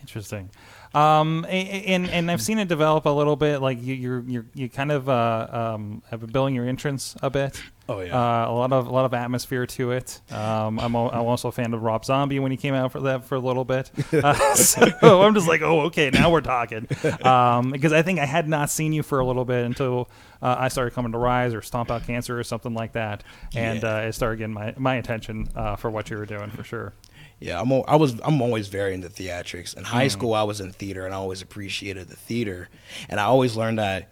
Interesting. 0.00 0.50
Um, 0.94 1.44
and 1.50 2.08
and 2.08 2.30
I've 2.30 2.40
seen 2.40 2.58
it 2.58 2.66
develop 2.66 3.04
a 3.04 3.10
little 3.10 3.36
bit. 3.36 3.60
Like 3.60 3.82
you, 3.82 3.94
you're 3.94 4.20
you're 4.26 4.46
you 4.54 4.68
kind 4.70 4.90
of 4.90 5.06
uh, 5.08 5.46
um, 5.74 6.02
have 6.10 6.20
been 6.20 6.30
building 6.30 6.54
your 6.54 6.66
entrance 6.66 7.14
a 7.22 7.28
bit. 7.28 7.60
Oh, 7.90 8.00
yeah. 8.00 8.14
Uh, 8.16 8.50
a 8.50 8.52
lot 8.52 8.72
of 8.72 8.86
a 8.86 8.90
lot 8.90 9.04
of 9.04 9.12
atmosphere 9.12 9.66
to 9.66 9.92
it. 9.92 10.20
Um, 10.30 10.78
I'm 10.80 10.94
al- 10.96 11.10
I'm 11.10 11.26
also 11.26 11.48
a 11.48 11.52
fan 11.52 11.74
of 11.74 11.82
Rob 11.82 12.06
Zombie 12.06 12.38
when 12.38 12.50
he 12.50 12.56
came 12.56 12.72
out 12.74 12.92
for 12.92 13.00
that 13.00 13.24
for 13.26 13.34
a 13.34 13.38
little 13.38 13.66
bit. 13.66 13.90
Uh, 14.14 14.32
so 14.54 15.22
I'm 15.22 15.34
just 15.34 15.46
like, 15.48 15.60
oh, 15.60 15.82
okay, 15.82 16.08
now 16.10 16.30
we're 16.30 16.40
talking. 16.40 16.86
Um, 17.22 17.70
because 17.70 17.92
I 17.92 18.00
think 18.00 18.18
I 18.18 18.24
had 18.26 18.48
not 18.48 18.70
seen 18.70 18.94
you 18.94 19.02
for 19.02 19.20
a 19.20 19.26
little 19.26 19.44
bit 19.44 19.66
until 19.66 20.08
uh, 20.40 20.56
I 20.58 20.68
started 20.68 20.94
coming 20.94 21.12
to 21.12 21.18
Ryse 21.18 21.54
or 21.54 21.60
Stomp 21.60 21.90
Out 21.90 22.04
Cancer 22.06 22.38
or 22.38 22.44
something 22.44 22.72
like 22.72 22.92
that, 22.92 23.24
and 23.54 23.82
Yeah. 23.82 23.96
uh, 23.96 24.00
it 24.00 24.12
started 24.14 24.38
getting 24.38 24.54
my 24.54 24.72
my 24.78 24.94
attention 24.96 25.48
uh, 25.54 25.76
for 25.76 25.90
what 25.90 26.08
you 26.08 26.16
were 26.16 26.26
doing 26.26 26.48
for 26.50 26.64
sure. 26.64 26.94
Yeah, 27.40 27.60
I'm. 27.60 27.72
I 27.86 27.96
was. 27.96 28.18
I'm 28.24 28.42
always 28.42 28.68
very 28.68 28.94
into 28.94 29.08
theatrics. 29.08 29.76
In 29.76 29.84
high 29.84 30.06
mm. 30.06 30.10
school, 30.10 30.34
I 30.34 30.42
was 30.42 30.60
in 30.60 30.72
theater, 30.72 31.04
and 31.04 31.14
I 31.14 31.18
always 31.18 31.40
appreciated 31.40 32.08
the 32.08 32.16
theater. 32.16 32.68
And 33.08 33.20
I 33.20 33.24
always 33.24 33.56
learned 33.56 33.78
that 33.78 34.10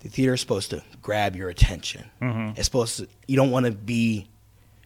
the 0.00 0.08
theater 0.08 0.34
is 0.34 0.40
supposed 0.40 0.70
to 0.70 0.82
grab 1.02 1.34
your 1.34 1.48
attention. 1.48 2.04
Mm-hmm. 2.22 2.50
It's 2.56 2.64
supposed 2.64 2.98
to. 2.98 3.08
You 3.26 3.36
don't 3.36 3.50
want 3.50 3.66
to 3.66 3.72
be, 3.72 4.28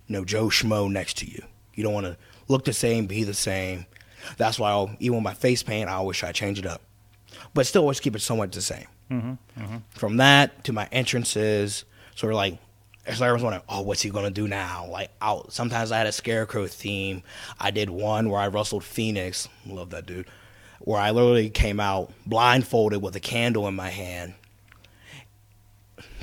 you 0.06 0.12
know, 0.12 0.24
Joe 0.24 0.46
Schmo 0.46 0.90
next 0.90 1.18
to 1.18 1.26
you. 1.26 1.42
You 1.74 1.82
don't 1.82 1.92
want 1.92 2.06
to 2.06 2.16
look 2.48 2.64
the 2.64 2.72
same, 2.72 3.06
be 3.06 3.24
the 3.24 3.34
same. 3.34 3.86
That's 4.36 4.58
why, 4.58 4.70
I'll, 4.70 4.90
even 5.00 5.16
with 5.16 5.24
my 5.24 5.34
face 5.34 5.62
paint, 5.62 5.90
I 5.90 5.94
always 5.94 6.16
try 6.16 6.30
to 6.30 6.32
change 6.32 6.58
it 6.58 6.66
up, 6.66 6.80
but 7.52 7.66
still 7.66 7.82
always 7.82 8.00
keep 8.00 8.16
it 8.16 8.22
somewhat 8.22 8.52
the 8.52 8.62
same. 8.62 8.86
Mm-hmm, 9.10 9.62
mm-hmm. 9.62 9.76
From 9.90 10.16
that 10.16 10.64
to 10.64 10.72
my 10.72 10.88
entrances, 10.92 11.84
sort 12.14 12.32
of 12.32 12.36
like, 12.36 12.58
so 13.06 13.25
everyone's 13.25 13.42
wondering, 13.42 13.64
oh, 13.68 13.82
what's 13.82 14.02
he 14.02 14.11
gonna 14.11 14.30
do 14.30 14.49
now? 14.49 14.87
Like, 14.88 15.11
out. 15.20 15.52
Sometimes 15.52 15.92
I 15.92 15.99
had 15.99 16.06
a 16.06 16.12
scarecrow 16.12 16.66
theme. 16.66 17.23
I 17.61 17.70
did 17.70 17.90
one 17.90 18.30
where 18.30 18.40
I 18.40 18.46
wrestled 18.49 18.84
Phoenix. 18.84 19.49
Love 19.66 19.90
that 19.90 20.06
dude. 20.06 20.26
Where 20.80 21.00
I 21.00 21.11
literally 21.11 21.50
came 21.50 21.80
out 21.80 22.12
blindfolded 22.26 23.02
with 23.02 23.14
a 23.16 23.20
candle 23.20 23.68
in 23.68 23.75
my 23.75 23.90
hand, 23.90 24.34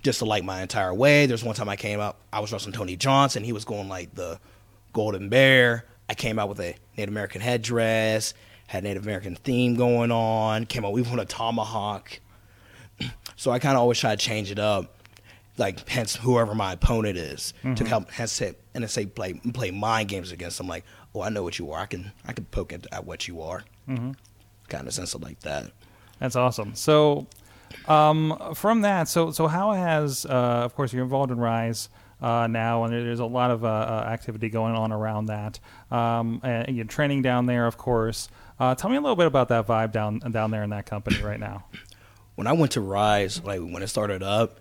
just 0.04 0.20
to 0.20 0.26
light 0.26 0.44
my 0.44 0.62
entire 0.62 0.94
way. 0.94 1.26
There's 1.26 1.44
one 1.44 1.56
time 1.56 1.70
I 1.70 1.76
came 1.76 2.00
out, 2.00 2.18
I 2.34 2.40
was 2.40 2.52
wrestling 2.52 2.74
Tony 2.74 2.96
Johnson. 2.96 3.44
He 3.44 3.54
was 3.54 3.66
going 3.66 3.88
like 3.88 4.14
the 4.16 4.40
Golden 4.94 5.30
Bear. 5.30 5.86
I 6.10 6.14
came 6.14 6.40
out 6.40 6.50
with 6.50 6.60
a 6.60 6.76
Native 6.98 7.14
American 7.14 7.42
headdress, 7.42 8.34
had 8.68 8.84
Native 8.84 9.04
American 9.04 9.36
theme 9.36 9.76
going 9.76 10.12
on. 10.12 10.66
Came 10.66 10.84
out 10.84 10.98
even 10.98 11.12
with 11.12 11.22
a 11.22 11.26
tomahawk. 11.26 12.20
So 13.38 13.50
I 13.50 13.58
kind 13.58 13.76
of 13.76 13.82
always 13.82 13.98
try 13.98 14.16
to 14.16 14.24
change 14.24 14.52
it 14.52 14.60
up, 14.60 15.01
like 15.62 15.88
hence 15.88 16.16
whoever 16.16 16.54
my 16.56 16.74
opponent 16.74 17.18
is 17.18 17.54
to 17.76 17.86
help 17.86 18.10
hence 18.12 18.34
say 18.34 18.56
and 18.74 18.90
say 18.90 19.06
play 19.06 19.34
play 19.54 19.72
mind 19.72 20.10
games 20.10 20.32
against 20.32 20.58
them. 20.58 20.68
Like, 20.68 20.84
oh, 21.16 21.22
I 21.22 21.30
know 21.30 21.44
what 21.44 21.60
you 21.60 21.72
are. 21.72 21.80
I 21.80 21.86
can 21.86 22.12
I 22.26 22.34
can 22.34 22.46
poke 22.46 22.74
at, 22.74 22.88
at 22.92 23.06
what 23.06 23.28
you 23.28 23.42
are. 23.42 23.64
Mm-hmm. 23.88 24.12
Kind 24.68 24.88
of 24.88 24.94
sense 24.94 25.14
of 25.14 25.22
like 25.22 25.40
that. 25.42 25.72
That's 26.20 26.36
awesome. 26.36 26.76
So, 26.76 27.28
um, 27.88 28.54
from 28.56 28.82
that, 28.82 29.08
so 29.08 29.32
so 29.32 29.48
how 29.48 29.72
has, 29.72 30.26
uh, 30.26 30.30
of 30.66 30.76
course, 30.76 30.92
you're 30.94 31.04
involved 31.04 31.32
in 31.32 31.38
Ryse 31.38 31.90
uh, 32.22 32.48
now, 32.48 32.84
and 32.84 32.94
there's 32.94 33.20
a 33.20 33.26
lot 33.26 33.52
of 33.52 33.64
uh, 33.64 33.68
uh, 33.68 34.08
activity 34.08 34.50
going 34.50 34.76
on 34.76 34.92
around 34.92 35.28
that. 35.28 35.60
Um, 35.92 36.42
and 36.44 36.76
you're 36.76 36.86
training 36.86 37.22
down 37.22 37.46
there, 37.46 37.68
of 37.68 37.78
course. 37.78 38.30
Uh, 38.60 38.76
tell 38.76 38.90
me 38.90 38.96
a 38.98 39.02
little 39.02 39.16
bit 39.16 39.28
about 39.28 39.50
that 39.50 39.68
vibe 39.68 39.92
down 39.92 40.20
down 40.20 40.52
there 40.52 40.64
in 40.64 40.70
that 40.72 40.86
company 40.86 41.22
right 41.24 41.40
now. 41.40 41.66
when 42.36 42.48
I 42.48 42.54
went 42.54 42.72
to 42.74 42.80
Ryse, 42.80 43.44
like 43.44 43.60
when 43.60 43.84
it 43.84 43.88
started 43.88 44.24
up, 44.24 44.60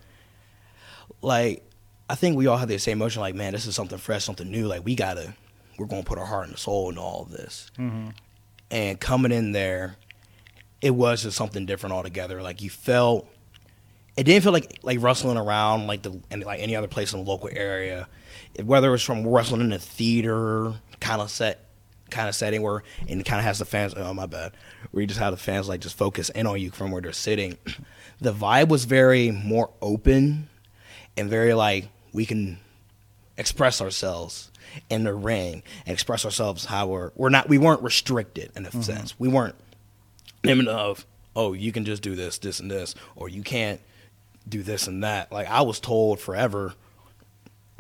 like 1.23 1.65
I 2.11 2.17
think 2.17 2.37
we 2.37 2.49
all 2.49 2.57
had 2.57 2.67
the 2.67 2.77
same 2.79 2.99
emotion. 2.99 3.21
Like, 3.21 3.37
man, 3.37 3.53
this 3.53 3.67
is 3.67 3.77
something 3.77 3.97
fresh, 3.97 4.25
something 4.25 4.51
new. 4.51 4.67
Like, 4.67 4.85
we 4.85 4.97
gotta, 4.97 5.33
we're 5.79 5.87
gonna 5.87 6.03
put 6.03 6.19
our 6.19 6.27
heart 6.27 6.49
and 6.49 6.59
soul 6.59 6.89
into 6.89 7.01
all 7.01 7.23
of 7.23 7.31
this. 7.31 7.71
Mm-hmm. 7.79 8.09
And 8.73 8.99
coming 9.01 9.31
in 9.31 9.53
there, 9.53 9.95
it 10.83 10.91
was 10.91 11.23
just 11.23 11.37
something 11.37 11.67
different 11.67 11.95
altogether. 11.95 12.43
Like, 12.43 12.63
you 12.63 12.69
felt, 12.69 13.29
it 14.17 14.25
didn't 14.25 14.43
feel 14.43 14.53
like 14.53 14.81
like 14.83 15.01
wrestling 15.01 15.39
around 15.39 15.87
like 15.87 16.03
the 16.03 16.21
and 16.33 16.43
like 16.45 16.61
any 16.61 16.75
other 16.75 16.89
place 16.89 17.13
in 17.13 17.23
the 17.23 17.31
local 17.31 17.49
area. 17.53 18.09
Whether 18.61 18.89
it 18.89 18.91
was 18.91 19.05
from 19.05 19.25
wrestling 19.25 19.61
in 19.61 19.73
a 19.73 19.79
theater 19.79 20.75
kind 20.99 21.23
of 21.23 21.31
set, 21.31 21.65
kind 22.11 22.29
of 22.29 22.35
setting 22.35 22.61
where 22.61 22.83
and 23.09 23.21
it 23.21 23.25
kind 23.25 23.39
of 23.39 23.45
has 23.45 23.61
the 23.61 23.65
fans. 23.65 23.95
Oh 23.97 24.13
my 24.13 24.27
bad. 24.27 24.53
Where 24.91 25.01
you 25.01 25.07
just 25.07 25.21
have 25.21 25.31
the 25.31 25.39
fans 25.39 25.69
like 25.69 25.81
just 25.81 25.97
focus 25.97 26.29
in 26.31 26.49
on 26.49 26.61
you 26.61 26.73
from 26.73 26.91
where 26.91 27.01
they're 27.01 27.13
sitting. 27.13 27.57
The 28.23 28.35
vibe 28.35 28.69
was 28.69 28.85
very 28.85 29.31
more 29.31 29.71
open 29.81 30.50
and 31.17 31.29
very 31.29 31.55
like 31.55 31.89
we 32.13 32.27
can 32.27 32.59
express 33.37 33.81
ourselves 33.81 34.51
in 34.89 35.05
the 35.05 35.15
ring 35.15 35.63
and 35.87 35.93
express 35.93 36.25
ourselves 36.25 36.65
how 36.65 36.87
we're 36.87 37.11
we're 37.15 37.31
not 37.31 37.49
we 37.49 37.59
weren't 37.59 37.83
restricted 37.83 38.51
in 38.57 38.67
a 38.67 38.69
mm-hmm. 38.69 38.81
sense. 38.83 39.19
We 39.19 39.29
weren't 39.29 39.57
limited 40.45 40.71
of 40.71 41.07
oh 41.37 41.53
you 41.53 41.73
can 41.73 41.85
just 41.85 42.03
do 42.03 42.15
this 42.15 42.39
this 42.39 42.61
and 42.61 42.71
this 42.71 42.95
or 43.17 43.29
you 43.29 43.43
can't 43.43 43.81
do 44.49 44.63
this 44.63 44.87
and 44.87 45.05
that. 45.05 45.33
Like 45.33 45.49
I 45.49 45.63
was 45.63 45.81
told 45.81 46.21
forever 46.21 46.75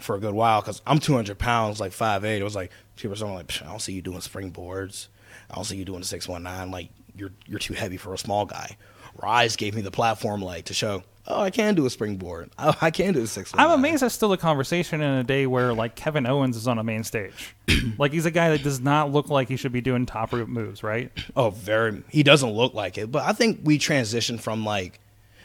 for 0.00 0.16
a 0.16 0.20
good 0.20 0.34
while 0.34 0.60
because 0.60 0.80
I'm 0.86 0.98
200 0.98 1.38
pounds, 1.38 1.80
like 1.80 1.92
5'8". 1.92 2.38
It 2.38 2.44
was 2.44 2.56
like 2.56 2.70
people 2.96 3.16
were 3.20 3.34
like, 3.34 3.48
"Psh, 3.48 3.62
I 3.62 3.70
don't 3.70 3.80
see 3.80 3.92
you 3.92 4.02
doing 4.02 4.20
springboards. 4.20 5.08
I 5.50 5.54
don't 5.54 5.64
see 5.64 5.76
you 5.76 5.84
doing 5.84 6.00
the 6.00 6.06
619. 6.06 6.70
Like 6.70 6.88
you're 7.16 7.32
you're 7.46 7.58
too 7.58 7.74
heavy 7.74 7.96
for 7.96 8.14
a 8.14 8.18
small 8.18 8.46
guy. 8.46 8.76
Ryse 9.20 9.56
gave 9.56 9.74
me 9.74 9.82
the 9.82 9.90
platform 9.90 10.40
like 10.40 10.66
to 10.66 10.74
show, 10.74 11.02
oh, 11.30 11.40
I 11.42 11.50
can 11.50 11.74
do 11.74 11.86
a 11.86 11.90
springboard. 11.90 12.50
Oh, 12.58 12.74
I 12.80 12.90
can 12.90 13.14
do 13.14 13.22
a 13.22 13.26
six. 13.26 13.50
I'm 13.54 13.70
amazed 13.70 14.02
that's 14.02 14.14
still 14.14 14.32
a 14.32 14.36
conversation 14.38 15.00
in 15.00 15.10
a 15.18 15.24
day 15.24 15.46
where 15.46 15.72
like 15.72 15.94
Kevin 15.94 16.26
Owens 16.26 16.56
is 16.56 16.68
on 16.68 16.78
a 16.78 16.84
main 16.84 17.04
stage. 17.04 17.54
like 17.98 18.12
he's 18.12 18.26
a 18.26 18.30
guy 18.30 18.50
that 18.50 18.62
does 18.62 18.80
not 18.80 19.10
look 19.12 19.28
like 19.30 19.48
he 19.48 19.56
should 19.56 19.72
be 19.72 19.80
doing 19.80 20.06
top 20.06 20.32
root 20.32 20.48
moves, 20.48 20.82
right? 20.82 21.10
Oh, 21.36 21.50
very. 21.50 22.02
He 22.08 22.22
doesn't 22.22 22.50
look 22.50 22.74
like 22.74 22.98
it, 22.98 23.10
but 23.10 23.24
I 23.24 23.32
think 23.32 23.60
we 23.64 23.78
transitioned 23.78 24.40
from 24.40 24.64
like. 24.64 25.00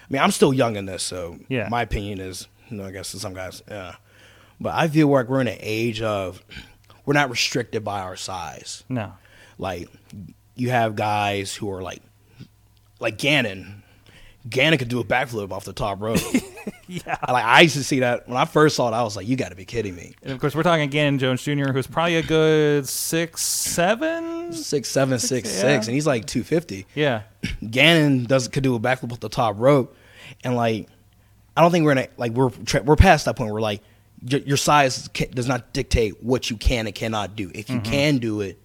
I 0.08 0.14
mean, 0.14 0.22
I'm 0.22 0.32
still 0.32 0.54
young 0.54 0.76
in 0.76 0.86
this, 0.86 1.02
so 1.02 1.40
Yeah. 1.50 1.68
my 1.72 1.82
opinion 1.82 2.20
is, 2.20 2.48
you 2.70 2.78
know, 2.78 2.86
I 2.86 2.92
guess 2.92 3.12
to 3.12 3.20
some 3.20 3.34
guys, 3.34 3.64
yeah. 3.68 3.96
But 4.62 4.76
I 4.76 4.88
feel 4.88 5.08
like 5.08 5.28
we're 5.30 5.42
in 5.42 5.48
an 5.48 5.58
age 5.60 6.02
of 6.02 6.44
we're 7.06 7.14
not 7.14 7.30
restricted 7.30 7.84
by 7.84 8.02
our 8.02 8.16
size. 8.16 8.84
No. 8.88 9.14
Like 9.58 9.90
you 10.56 10.70
have 10.70 10.96
guys 10.96 11.56
who 11.56 11.72
are 11.72 11.82
like 11.82 12.02
like 13.00 13.18
Gannon. 13.18 13.84
Gannon 14.48 14.78
could 14.78 14.90
do 14.90 15.00
a 15.00 15.04
backflip 15.04 15.52
off 15.52 15.66
the 15.66 15.74
top 15.74 16.02
rope. 16.02 16.20
Yeah. 16.88 17.18
Like 17.28 17.44
I 17.44 17.62
used 17.62 17.76
to 17.78 17.84
see 17.84 18.02
that 18.02 18.28
when 18.28 18.38
I 18.38 18.46
first 18.46 18.76
saw 18.76 18.88
it. 18.90 18.94
I 18.94 19.02
was 19.02 19.16
like, 19.16 19.28
"You 19.28 19.36
got 19.36 19.50
to 19.50 19.56
be 19.56 19.66
kidding 19.66 19.96
me!" 19.96 20.14
And 20.22 20.32
of 20.32 20.40
course, 20.40 20.54
we're 20.54 20.64
talking 20.64 20.88
Gannon 20.90 21.18
Jones 21.18 21.42
Jr., 21.42 21.72
who's 21.72 21.88
probably 21.88 22.18
a 22.18 22.24
good 22.24 22.88
six, 22.88 23.42
seven. 23.42 24.54
Six 24.54 24.90
seven 24.90 25.18
six 25.18 25.52
yeah. 25.52 25.62
six, 25.62 25.88
and 25.88 25.96
he's 25.96 26.06
like 26.06 26.26
two 26.26 26.44
fifty. 26.44 26.86
Yeah. 26.94 27.24
Gannon 27.70 28.26
does 28.26 28.48
could 28.48 28.62
do 28.62 28.76
a 28.76 28.80
backflip 28.80 29.12
off 29.12 29.20
the 29.20 29.30
top 29.30 29.60
rope, 29.60 29.96
and 30.44 30.56
like 30.56 30.88
I 31.58 31.62
don't 31.62 31.72
think 31.72 31.86
we're 31.86 31.94
in 31.94 31.98
a, 32.00 32.08
like 32.18 32.34
we're 32.34 32.52
we're 32.84 32.96
past 32.96 33.26
that 33.26 33.36
point. 33.36 33.52
Where 33.52 33.62
like 33.62 33.82
your, 34.24 34.42
your 34.42 34.58
size 34.58 35.10
ca 35.14 35.26
does 35.28 35.48
not 35.48 35.74
dictate 35.74 36.24
what 36.24 36.50
you 36.50 36.58
can 36.58 36.86
and 36.86 36.96
cannot 36.96 37.36
do. 37.36 37.52
If 37.54 37.70
you 37.70 37.80
can 37.82 38.20
do 38.20 38.42
it, 38.42 38.60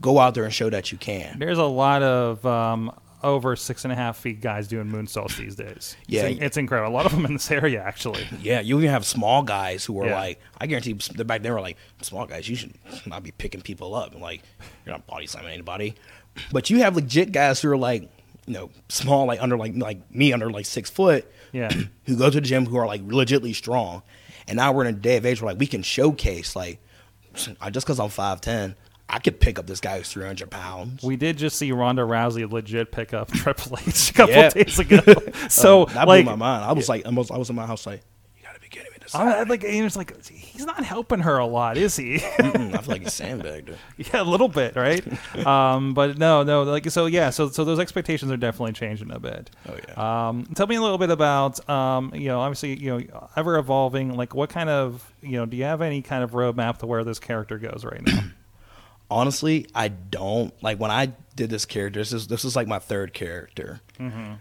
go 0.00 0.18
out 0.18 0.34
there 0.34 0.44
and 0.44 0.54
show 0.54 0.70
that 0.70 0.92
you 0.92 0.98
can. 0.98 1.38
There's 1.38 1.58
a 1.58 1.64
lot 1.64 2.02
of 2.02 2.44
um, 2.46 2.92
over 3.22 3.56
six 3.56 3.84
and 3.84 3.92
a 3.92 3.96
half 3.96 4.16
feet 4.18 4.40
guys 4.40 4.68
doing 4.68 4.86
moonsaults 4.86 5.36
these 5.36 5.56
days. 5.56 5.96
Yeah. 6.06 6.22
It's, 6.26 6.40
it's 6.40 6.56
incredible. 6.56 6.92
A 6.92 6.94
lot 6.94 7.06
of 7.06 7.12
them 7.12 7.24
in 7.26 7.32
this 7.34 7.50
area, 7.50 7.82
actually. 7.82 8.26
Yeah, 8.40 8.60
you 8.60 8.78
even 8.78 8.90
have 8.90 9.04
small 9.06 9.42
guys 9.42 9.84
who 9.84 10.00
are 10.02 10.06
Yeah. 10.06 10.14
like, 10.18 10.40
I 10.60 10.66
guarantee 10.66 10.92
the 11.14 11.24
back 11.24 11.42
then 11.42 11.52
were 11.52 11.60
like, 11.60 11.76
small 12.02 12.26
guys, 12.26 12.48
you 12.48 12.56
should 12.56 12.74
not 13.06 13.22
be 13.22 13.30
picking 13.32 13.60
people 13.62 13.94
up. 13.94 14.12
And 14.12 14.20
like, 14.22 14.42
you're 14.84 14.94
not 14.94 15.06
body 15.06 15.26
slamming 15.26 15.52
anybody. 15.52 15.94
But 16.52 16.68
you 16.70 16.78
have 16.78 16.94
legit 16.96 17.32
guys 17.32 17.60
who 17.60 17.70
are 17.70 17.76
like, 17.76 18.02
you 18.46 18.52
know, 18.54 18.70
small, 18.88 19.26
like 19.26 19.42
under 19.42 19.56
like 19.56 19.72
like 19.76 20.08
me 20.14 20.32
under 20.32 20.50
like 20.50 20.66
six 20.66 20.88
foot, 20.90 21.30
Yeah. 21.52 21.70
who 22.04 22.16
go 22.16 22.30
to 22.30 22.34
the 22.36 22.40
gym 22.46 22.66
who 22.66 22.76
are 22.76 22.86
like 22.86 23.02
legitly 23.06 23.54
strong. 23.54 24.02
And 24.46 24.56
now 24.58 24.72
we're 24.72 24.84
in 24.84 24.94
a 24.94 24.98
day 24.98 25.16
of 25.16 25.26
age 25.26 25.42
where 25.42 25.52
like 25.52 25.58
we 25.58 25.66
can 25.66 25.82
showcase 25.82 26.54
like, 26.54 26.78
just 27.34 27.58
because 27.86 27.98
I'm 27.98 28.08
five 28.10 28.40
ten, 28.40 28.76
I 29.08 29.18
could 29.20 29.38
pick 29.38 29.58
up 29.58 29.66
this 29.66 29.80
guy 29.80 29.98
who's 29.98 30.08
three 30.08 30.24
hundred 30.26 30.50
pounds. 30.50 31.02
We 31.02 31.16
did 31.16 31.36
just 31.38 31.56
see 31.58 31.70
Ronda 31.72 32.02
Rousey 32.02 32.50
legit 32.50 32.90
pick 32.90 33.14
up 33.14 33.30
Triple 33.32 33.78
H 33.86 34.10
a 34.10 34.12
couple 34.12 34.34
Yeah. 34.34 34.48
days 34.50 34.78
ago. 34.78 34.98
So, 35.48 35.84
Uh, 35.84 35.92
that 35.94 36.08
like, 36.08 36.24
blew 36.24 36.32
my 36.32 36.36
mind. 36.36 36.64
I 36.64 36.72
was 36.72 36.88
like, 36.88 37.06
I 37.06 37.10
was, 37.10 37.30
I 37.30 37.36
was 37.38 37.48
in 37.50 37.56
my 37.56 37.66
house 37.66 37.86
like, 37.86 38.02
you 38.36 38.42
gotta 38.44 38.58
be 38.60 38.66
kidding 38.68 38.90
me. 38.90 38.98
This 39.00 39.14
I, 39.14 39.44
like, 39.44 39.62
and 39.62 39.86
it's 39.86 39.96
like 39.96 40.26
he's 40.28 40.66
not 40.66 40.82
helping 40.82 41.20
her 41.20 41.38
a 41.38 41.46
lot, 41.46 41.76
is 41.76 41.94
he? 41.94 42.16
I 42.16 42.50
feel 42.50 42.82
like 42.88 43.02
he's 43.02 43.12
sandbagged 43.14 43.68
her. 43.68 43.76
yeah, 43.96 44.22
a 44.22 44.24
little 44.24 44.48
bit, 44.48 44.74
right? 44.74 45.00
um, 45.46 45.94
but 45.94 46.18
no, 46.18 46.42
no, 46.42 46.64
like 46.64 46.90
so, 46.90 47.06
yeah. 47.06 47.30
So, 47.30 47.48
so 47.48 47.64
those 47.64 47.78
expectations 47.78 48.32
are 48.32 48.36
definitely 48.36 48.72
changing 48.72 49.12
a 49.12 49.20
bit. 49.20 49.50
Oh 49.68 49.76
yeah. 49.88 50.28
Um, 50.28 50.46
tell 50.56 50.66
me 50.66 50.74
a 50.74 50.82
little 50.82 50.98
bit 50.98 51.10
about, 51.10 51.66
um, 51.70 52.12
you 52.12 52.26
know, 52.26 52.40
obviously, 52.40 52.76
you 52.76 52.98
know, 52.98 53.28
ever 53.36 53.56
evolving. 53.58 54.16
Like, 54.16 54.34
what 54.34 54.50
kind 54.50 54.68
of, 54.68 55.08
you 55.22 55.36
know, 55.38 55.46
do 55.46 55.56
you 55.56 55.62
have 55.64 55.80
any 55.80 56.02
kind 56.02 56.24
of 56.24 56.32
roadmap 56.32 56.78
to 56.78 56.86
where 56.86 57.04
this 57.04 57.20
character 57.20 57.58
goes 57.58 57.84
right 57.84 58.04
now? 58.04 58.18
Honestly, 59.10 59.66
I 59.74 59.88
don't 59.88 60.52
like 60.62 60.78
when 60.78 60.90
I 60.90 61.12
did 61.34 61.50
this 61.50 61.64
character. 61.64 62.00
This 62.00 62.12
is 62.12 62.26
this 62.26 62.44
is 62.44 62.56
like 62.56 62.66
my 62.66 62.78
third 62.78 63.12
character. 63.12 63.80
Mm-hmm. 63.98 64.34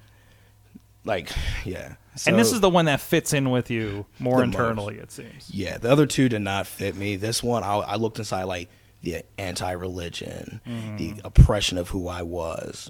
Like, 1.04 1.30
yeah. 1.66 1.96
and 2.26 2.40
this 2.40 2.52
is 2.52 2.62
the 2.62 2.70
one 2.70 2.86
that 2.86 3.00
fits 3.00 3.32
in 3.32 3.52
with 3.52 3.70
you 3.70 4.08
more 4.18 4.44
internally, 4.44 4.98
it 4.98 5.12
seems. 5.12 5.52
yeah. 5.52 5.78
The 5.78 5.92
other 5.92 6.08
two 6.08 6.30
did 6.30 6.42
not 6.42 6.66
fit 6.66 6.96
me. 6.96 7.16
This 7.16 7.44
one, 7.44 7.64
I, 7.64 7.76
I 7.76 7.96
looked 7.98 8.18
inside 8.18 8.44
like 8.46 8.70
the 9.04 9.24
anti-religion, 9.38 10.62
mm-hmm. 10.66 10.98
the 10.98 11.22
oppression 11.24 11.78
of 11.78 11.90
who 11.90 12.08
I 12.08 12.24
was, 12.24 12.90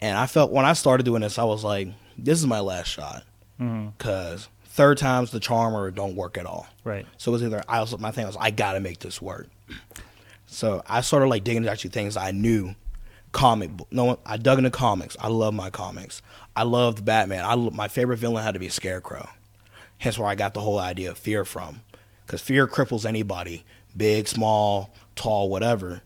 and 0.00 0.18
I 0.18 0.26
felt 0.26 0.50
when 0.50 0.64
I 0.64 0.72
started 0.72 1.04
doing 1.04 1.22
this, 1.22 1.38
I 1.38 1.44
was 1.44 1.62
like, 1.62 1.88
this 2.18 2.40
is 2.40 2.46
my 2.46 2.58
last 2.58 2.88
shot 2.88 3.22
mm-hmm. 3.60 3.90
because 3.90 4.48
third 4.64 4.98
time's 4.98 5.30
the 5.30 5.38
charm 5.38 5.74
or 5.74 5.90
don't 5.92 6.16
work 6.16 6.36
at 6.36 6.44
all. 6.44 6.66
Right. 6.82 7.06
So 7.18 7.30
it 7.30 7.34
was 7.34 7.44
either 7.44 7.62
I 7.68 7.78
also 7.78 7.98
my 7.98 8.10
thing 8.10 8.26
was 8.26 8.36
I 8.38 8.50
gotta 8.50 8.80
make 8.80 8.98
this 8.98 9.22
work. 9.22 9.48
So 10.52 10.82
I 10.86 11.00
started 11.00 11.28
like 11.28 11.44
digging 11.44 11.58
into 11.62 11.70
actually 11.70 11.90
things 11.90 12.16
I 12.16 12.30
knew, 12.30 12.74
comic. 13.32 13.70
book- 13.70 13.88
No, 13.90 14.18
I 14.26 14.36
dug 14.36 14.58
into 14.58 14.70
comics. 14.70 15.16
I 15.18 15.28
love 15.28 15.54
my 15.54 15.70
comics. 15.70 16.20
I 16.54 16.64
loved 16.64 17.04
Batman. 17.04 17.44
I 17.44 17.54
my 17.56 17.88
favorite 17.88 18.18
villain 18.18 18.44
had 18.44 18.54
to 18.54 18.60
be 18.60 18.68
Scarecrow. 18.68 19.28
Hence 19.98 20.18
where 20.18 20.28
I 20.28 20.34
got 20.34 20.52
the 20.52 20.60
whole 20.60 20.78
idea 20.78 21.10
of 21.12 21.18
fear 21.18 21.44
from, 21.44 21.80
because 22.26 22.40
fear 22.40 22.66
cripples 22.66 23.06
anybody, 23.06 23.64
big, 23.96 24.28
small, 24.28 24.92
tall, 25.14 25.48
whatever. 25.48 26.02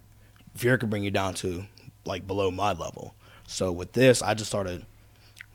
Fear 0.54 0.78
can 0.78 0.90
bring 0.90 1.02
you 1.02 1.10
down 1.10 1.34
to 1.34 1.64
like 2.04 2.26
below 2.26 2.50
my 2.50 2.72
level. 2.72 3.14
So 3.48 3.72
with 3.72 3.92
this, 3.94 4.22
I 4.22 4.34
just 4.34 4.50
started 4.50 4.84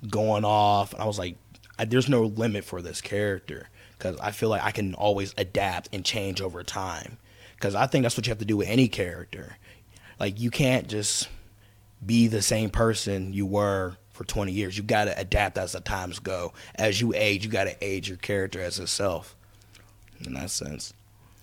going 0.10 0.44
off, 0.44 0.94
and 0.94 1.02
I 1.02 1.06
was 1.06 1.20
like, 1.20 1.38
I, 1.80 1.86
"There's 1.86 2.10
no 2.10 2.24
limit 2.24 2.66
for 2.66 2.82
this 2.82 3.00
character." 3.00 3.70
Because 3.98 4.20
I 4.20 4.32
feel 4.32 4.50
like 4.50 4.64
I 4.64 4.72
can 4.72 4.96
always 4.96 5.34
adapt 5.38 5.88
and 5.94 6.04
change 6.04 6.42
over 6.42 6.64
time. 6.64 7.18
Because 7.62 7.76
I 7.76 7.86
think 7.86 8.02
that's 8.02 8.18
what 8.18 8.26
you 8.26 8.32
have 8.32 8.40
to 8.40 8.46
do 8.46 8.58
with 8.58 8.68
any 8.68 8.88
character. 8.88 9.56
Like 10.20 10.40
you 10.40 10.50
can't 10.50 10.88
just 10.88 11.30
be 12.04 12.28
the 12.28 12.42
same 12.42 12.72
person 12.72 13.34
you 13.34 13.46
were 13.46 13.98
for 14.14 14.24
20 14.24 14.52
years. 14.52 14.76
You 14.76 14.84
got 14.84 15.06
to 15.06 15.18
adapt 15.18 15.60
as 15.60 15.74
the 15.74 15.80
times 15.80 16.18
go. 16.18 16.54
As 16.74 17.00
you 17.00 17.14
age, 17.16 17.46
you 17.46 17.52
got 17.52 17.66
to 17.66 17.76
age 17.80 18.10
your 18.10 18.18
character 18.18 18.60
as 18.60 18.80
itself. 18.80 19.36
In 20.26 20.34
that 20.34 20.50
sense. 20.50 20.94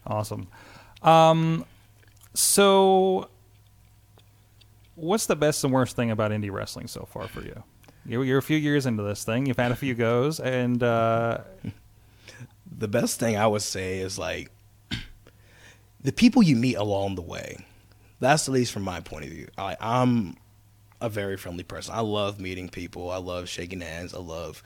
Awesome. 0.07 0.49
Um, 1.03 1.65
so, 2.35 3.29
what's 4.97 5.27
the 5.27 5.37
best 5.37 5.63
and 5.63 5.73
worst 5.73 5.95
thing 5.95 6.11
about 6.11 6.33
indie 6.33 6.51
wrestling 6.51 6.89
so 6.89 7.07
far 7.11 7.29
for 7.29 7.43
you? 7.43 7.63
You're, 8.05 8.25
you're 8.25 8.39
a 8.39 8.43
few 8.43 8.57
years 8.57 8.87
into 8.87 9.03
this 9.03 9.23
thing. 9.23 9.47
You've 9.47 9.59
had 9.59 9.71
a 9.71 9.77
few 9.77 9.95
goes, 9.95 10.41
and 10.41 10.83
uh, 10.83 11.39
The 12.79 12.89
best 12.89 13.19
thing 13.19 13.37
I 13.37 13.47
would 13.47 13.63
say 13.63 13.99
is 13.99 14.19
like 14.19 14.51
the 16.03 16.13
people 16.13 16.43
you 16.43 16.57
meet 16.57 16.77
along 16.77 17.15
the 17.15 17.23
way. 17.23 17.65
That's 18.21 18.49
at 18.49 18.55
least 18.55 18.73
from 18.73 18.83
my 18.83 19.01
point 19.01 19.25
of 19.25 19.31
view. 19.31 19.49
I, 19.57 19.77
I'm 19.81 20.37
a 21.01 21.09
very 21.09 21.37
friendly 21.37 21.65
person. 21.65 21.95
I 21.95 22.01
love 22.01 22.41
meeting 22.41 22.69
people. 22.69 23.11
I 23.11 23.19
love 23.19 23.49
shaking 23.49 23.81
hands. 23.81 24.15
I 24.15 24.19
love 24.19 24.63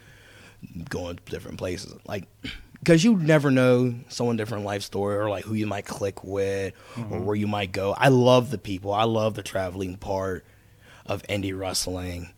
going 0.89 1.17
to 1.17 1.23
different 1.31 1.59
places. 1.59 1.95
Like, 2.07 2.25
because 2.79 3.05
you 3.05 3.17
never 3.17 3.51
know 3.51 3.95
someone 4.09 4.37
different 4.37 4.65
life 4.65 4.83
story 4.83 5.17
or 5.17 5.29
like 5.29 5.45
who 5.45 5.55
you 5.55 5.67
might 5.67 5.87
click 5.87 6.25
with 6.25 6.75
or 6.97 7.01
mm-hmm. 7.01 7.25
where 7.25 7.37
you 7.37 7.47
might 7.47 7.73
go. 7.73 7.95
I 7.97 8.09
love 8.09 8.51
the 8.51 8.59
people. 8.59 8.93
I 8.93 9.05
love 9.05 9.35
the 9.35 9.43
traveling 9.43 9.97
part 9.97 10.45
of 11.07 11.23
indie 11.25 11.57
wrestling. 11.59 12.31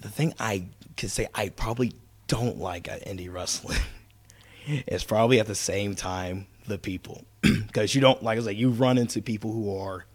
The 0.00 0.08
thing 0.08 0.34
I 0.38 0.66
could 0.96 1.10
say 1.10 1.28
I 1.34 1.48
probably 1.48 1.94
don't 2.26 2.58
like 2.58 2.88
at 2.88 3.04
indie 3.06 3.32
wrestling 3.32 3.78
is 4.66 5.02
probably 5.02 5.40
at 5.40 5.46
the 5.46 5.54
same 5.54 5.94
time 5.94 6.46
the 6.66 6.78
people 6.78 7.24
because 7.66 7.94
you 7.94 8.00
don't 8.00 8.22
like 8.22 8.38
I 8.38 8.42
said 8.42 8.56
you 8.56 8.70
run 8.70 8.98
into 8.98 9.20
people 9.20 9.52
who 9.52 9.76
are 9.76 10.06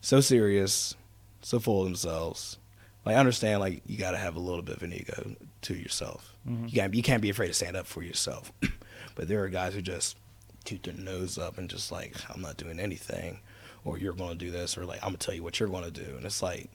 so 0.00 0.20
serious, 0.20 0.94
so 1.42 1.58
full 1.58 1.80
of 1.80 1.86
themselves. 1.86 2.58
Like 3.04 3.16
I 3.16 3.18
understand, 3.18 3.60
like 3.60 3.82
you 3.86 3.98
got 3.98 4.12
to 4.12 4.18
have 4.18 4.36
a 4.36 4.40
little 4.40 4.62
bit 4.62 4.76
of 4.76 4.82
an 4.82 4.92
ego 4.92 5.34
to 5.62 5.74
yourself. 5.74 6.34
Mm-hmm. 6.48 6.66
You 6.66 6.72
can't 6.72 6.94
you 6.94 7.02
can't 7.02 7.22
be 7.22 7.30
afraid 7.30 7.48
to 7.48 7.54
stand 7.54 7.76
up 7.76 7.86
for 7.86 8.02
yourself. 8.02 8.52
but 9.14 9.28
there 9.28 9.42
are 9.44 9.48
guys 9.48 9.74
who 9.74 9.82
just 9.82 10.16
toot 10.64 10.82
their 10.82 10.94
nose 10.94 11.38
up 11.38 11.58
and 11.58 11.68
just 11.68 11.90
like 11.90 12.14
I'm 12.30 12.40
not 12.40 12.56
doing 12.56 12.78
anything, 12.78 13.40
or 13.84 13.98
you're 13.98 14.12
going 14.12 14.30
to 14.30 14.44
do 14.44 14.50
this, 14.50 14.76
or 14.76 14.84
like 14.84 15.00
I'm 15.02 15.08
gonna 15.08 15.18
tell 15.18 15.34
you 15.34 15.42
what 15.42 15.58
you're 15.60 15.68
going 15.68 15.84
to 15.84 15.90
do, 15.90 16.16
and 16.16 16.24
it's 16.24 16.42
like, 16.42 16.70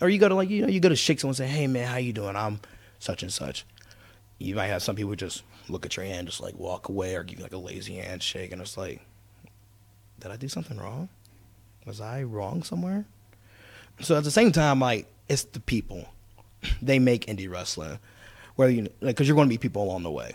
or 0.00 0.08
you 0.08 0.18
go 0.18 0.28
to 0.28 0.34
like 0.34 0.50
you 0.50 0.62
know 0.62 0.68
you 0.68 0.80
go 0.80 0.88
to 0.88 0.96
shake 0.96 1.20
someone 1.20 1.32
and 1.32 1.36
say, 1.36 1.46
hey 1.46 1.66
man, 1.66 1.86
how 1.86 1.96
you 1.96 2.12
doing? 2.12 2.36
I'm 2.36 2.60
such 2.98 3.22
and 3.22 3.32
such. 3.32 3.64
You 4.38 4.54
might 4.54 4.66
have 4.66 4.82
some 4.82 4.94
people 4.96 5.10
who 5.10 5.16
just 5.16 5.42
look 5.68 5.84
at 5.84 5.96
your 5.96 6.06
hand, 6.06 6.28
just 6.28 6.40
like 6.40 6.54
walk 6.56 6.88
away, 6.88 7.14
or 7.16 7.24
give 7.24 7.38
you 7.38 7.42
like 7.44 7.52
a 7.52 7.58
lazy 7.58 7.96
handshake, 7.96 8.52
and 8.52 8.62
it's 8.62 8.76
like, 8.76 9.00
did 10.20 10.30
I 10.30 10.36
do 10.36 10.48
something 10.48 10.78
wrong? 10.78 11.08
Was 11.86 12.00
I 12.00 12.22
wrong 12.22 12.62
somewhere? 12.62 13.04
So 14.00 14.16
at 14.16 14.24
the 14.24 14.30
same 14.30 14.52
time, 14.52 14.80
like 14.80 15.06
it's 15.28 15.44
the 15.44 15.60
people. 15.60 16.08
They 16.82 16.98
make 16.98 17.26
indie 17.26 17.50
wrestling. 17.50 17.98
Whether 18.56 18.72
you 18.72 18.82
like, 19.00 19.14
because 19.14 19.28
you're 19.28 19.36
going 19.36 19.46
to 19.46 19.50
meet 19.50 19.60
people 19.60 19.82
along 19.84 20.02
the 20.02 20.10
way. 20.10 20.32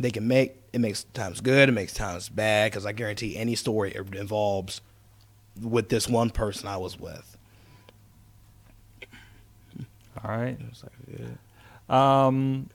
They 0.00 0.10
can 0.10 0.26
make 0.26 0.56
it 0.72 0.80
makes 0.80 1.04
times 1.12 1.40
good, 1.42 1.68
it 1.68 1.72
makes 1.72 1.92
times 1.92 2.28
bad. 2.30 2.70
Because 2.72 2.86
I 2.86 2.92
guarantee 2.92 3.36
any 3.36 3.54
story 3.54 3.92
it 3.92 4.14
involves 4.14 4.80
with 5.60 5.88
this 5.90 6.08
one 6.08 6.30
person 6.30 6.68
I 6.68 6.78
was 6.78 6.98
with. 6.98 7.36
all 10.24 10.30
right. 10.36 10.56
It's 10.70 10.82
like, 10.82 10.92
yeah. 11.20 12.26
Um, 12.26 12.70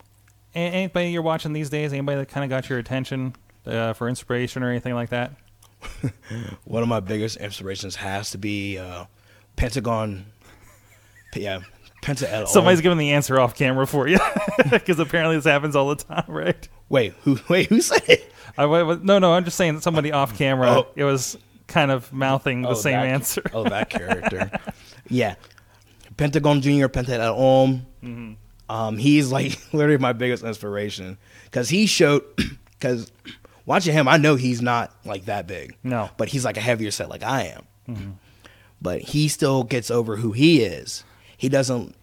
anybody 0.55 1.09
you're 1.11 1.21
watching 1.21 1.53
these 1.53 1.69
days? 1.69 1.93
Anybody 1.93 2.17
that 2.19 2.29
kind 2.29 2.43
of 2.43 2.49
got 2.49 2.69
your 2.69 2.79
attention 2.79 3.35
uh, 3.65 3.93
for 3.93 4.07
inspiration 4.09 4.63
or 4.63 4.69
anything 4.69 4.93
like 4.95 5.09
that? 5.09 5.31
One 6.65 6.81
of 6.83 6.89
my 6.89 6.99
biggest 6.99 7.37
inspirations 7.37 7.95
has 7.97 8.31
to 8.31 8.37
be 8.37 8.77
uh, 8.77 9.05
Pentagon. 9.55 10.25
Yeah, 11.35 11.61
Penta 12.01 12.23
et. 12.23 12.47
Somebody's 12.47 12.81
giving 12.81 12.97
the 12.97 13.11
answer 13.11 13.39
off 13.39 13.55
camera 13.55 13.87
for 13.87 14.07
you 14.07 14.19
because 14.69 14.99
apparently 14.99 15.35
this 15.35 15.45
happens 15.45 15.75
all 15.75 15.89
the 15.89 15.95
time, 15.95 16.25
right? 16.29 16.67
Wait, 16.89 17.13
who? 17.23 17.39
Wait, 17.49 17.67
who 17.69 17.81
said 17.81 18.03
it? 18.07 18.31
I, 18.57 18.65
wait, 18.67 19.01
no, 19.03 19.17
no, 19.19 19.33
I'm 19.33 19.43
just 19.45 19.57
saying 19.57 19.75
that 19.75 19.81
somebody 19.81 20.11
off 20.11 20.37
camera. 20.37 20.69
Oh. 20.69 20.87
It 20.95 21.03
was 21.05 21.37
kind 21.67 21.89
of 21.89 22.11
mouthing 22.13 22.61
the 22.61 22.69
Oh, 22.69 22.73
same 22.75 22.93
that- 22.99 23.07
answer. 23.07 23.41
Oh, 23.53 23.63
that 23.63 23.89
character. 23.89 24.51
yeah, 25.09 25.35
Pentagon 26.17 26.61
Junior, 26.61 26.87
Penta 26.87 27.09
et 27.09 27.19
al. 27.19 27.35
Mm-hmm. 27.35 28.33
Um, 28.69 28.97
he's 28.97 29.31
like 29.31 29.57
literally 29.73 29.97
my 29.97 30.13
biggest 30.13 30.43
inspiration 30.43 31.17
because 31.45 31.69
he 31.69 31.85
showed. 31.85 32.23
Because 32.83 33.13
watching 33.65 33.93
him, 33.93 34.09
I 34.09 34.17
know 34.17 34.35
he's 34.35 34.61
not 34.61 34.93
like 35.05 35.23
that 35.25 35.47
big. 35.47 35.77
No. 35.83 36.09
but 36.17 36.27
he's 36.27 36.43
like 36.43 36.57
a 36.57 36.59
heavier 36.59 36.91
set 36.91 37.07
like 37.07 37.23
I 37.23 37.55
am. 37.87 38.19
But 38.81 38.99
he 38.99 39.29
still 39.29 39.63
gets 39.63 39.89
over 39.89 40.17
who 40.17 40.33
he 40.33 40.61
is. 40.63 41.05
He 41.37 41.47
doesn't 41.47 41.95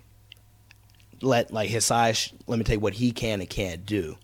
let 1.20 1.52
like 1.52 1.68
his 1.68 1.84
size 1.84 2.32
limitate 2.48 2.78
what 2.78 2.94
he 2.94 3.12
can 3.12 3.40
and 3.42 3.50
can't 3.50 3.84
do. 3.84 4.16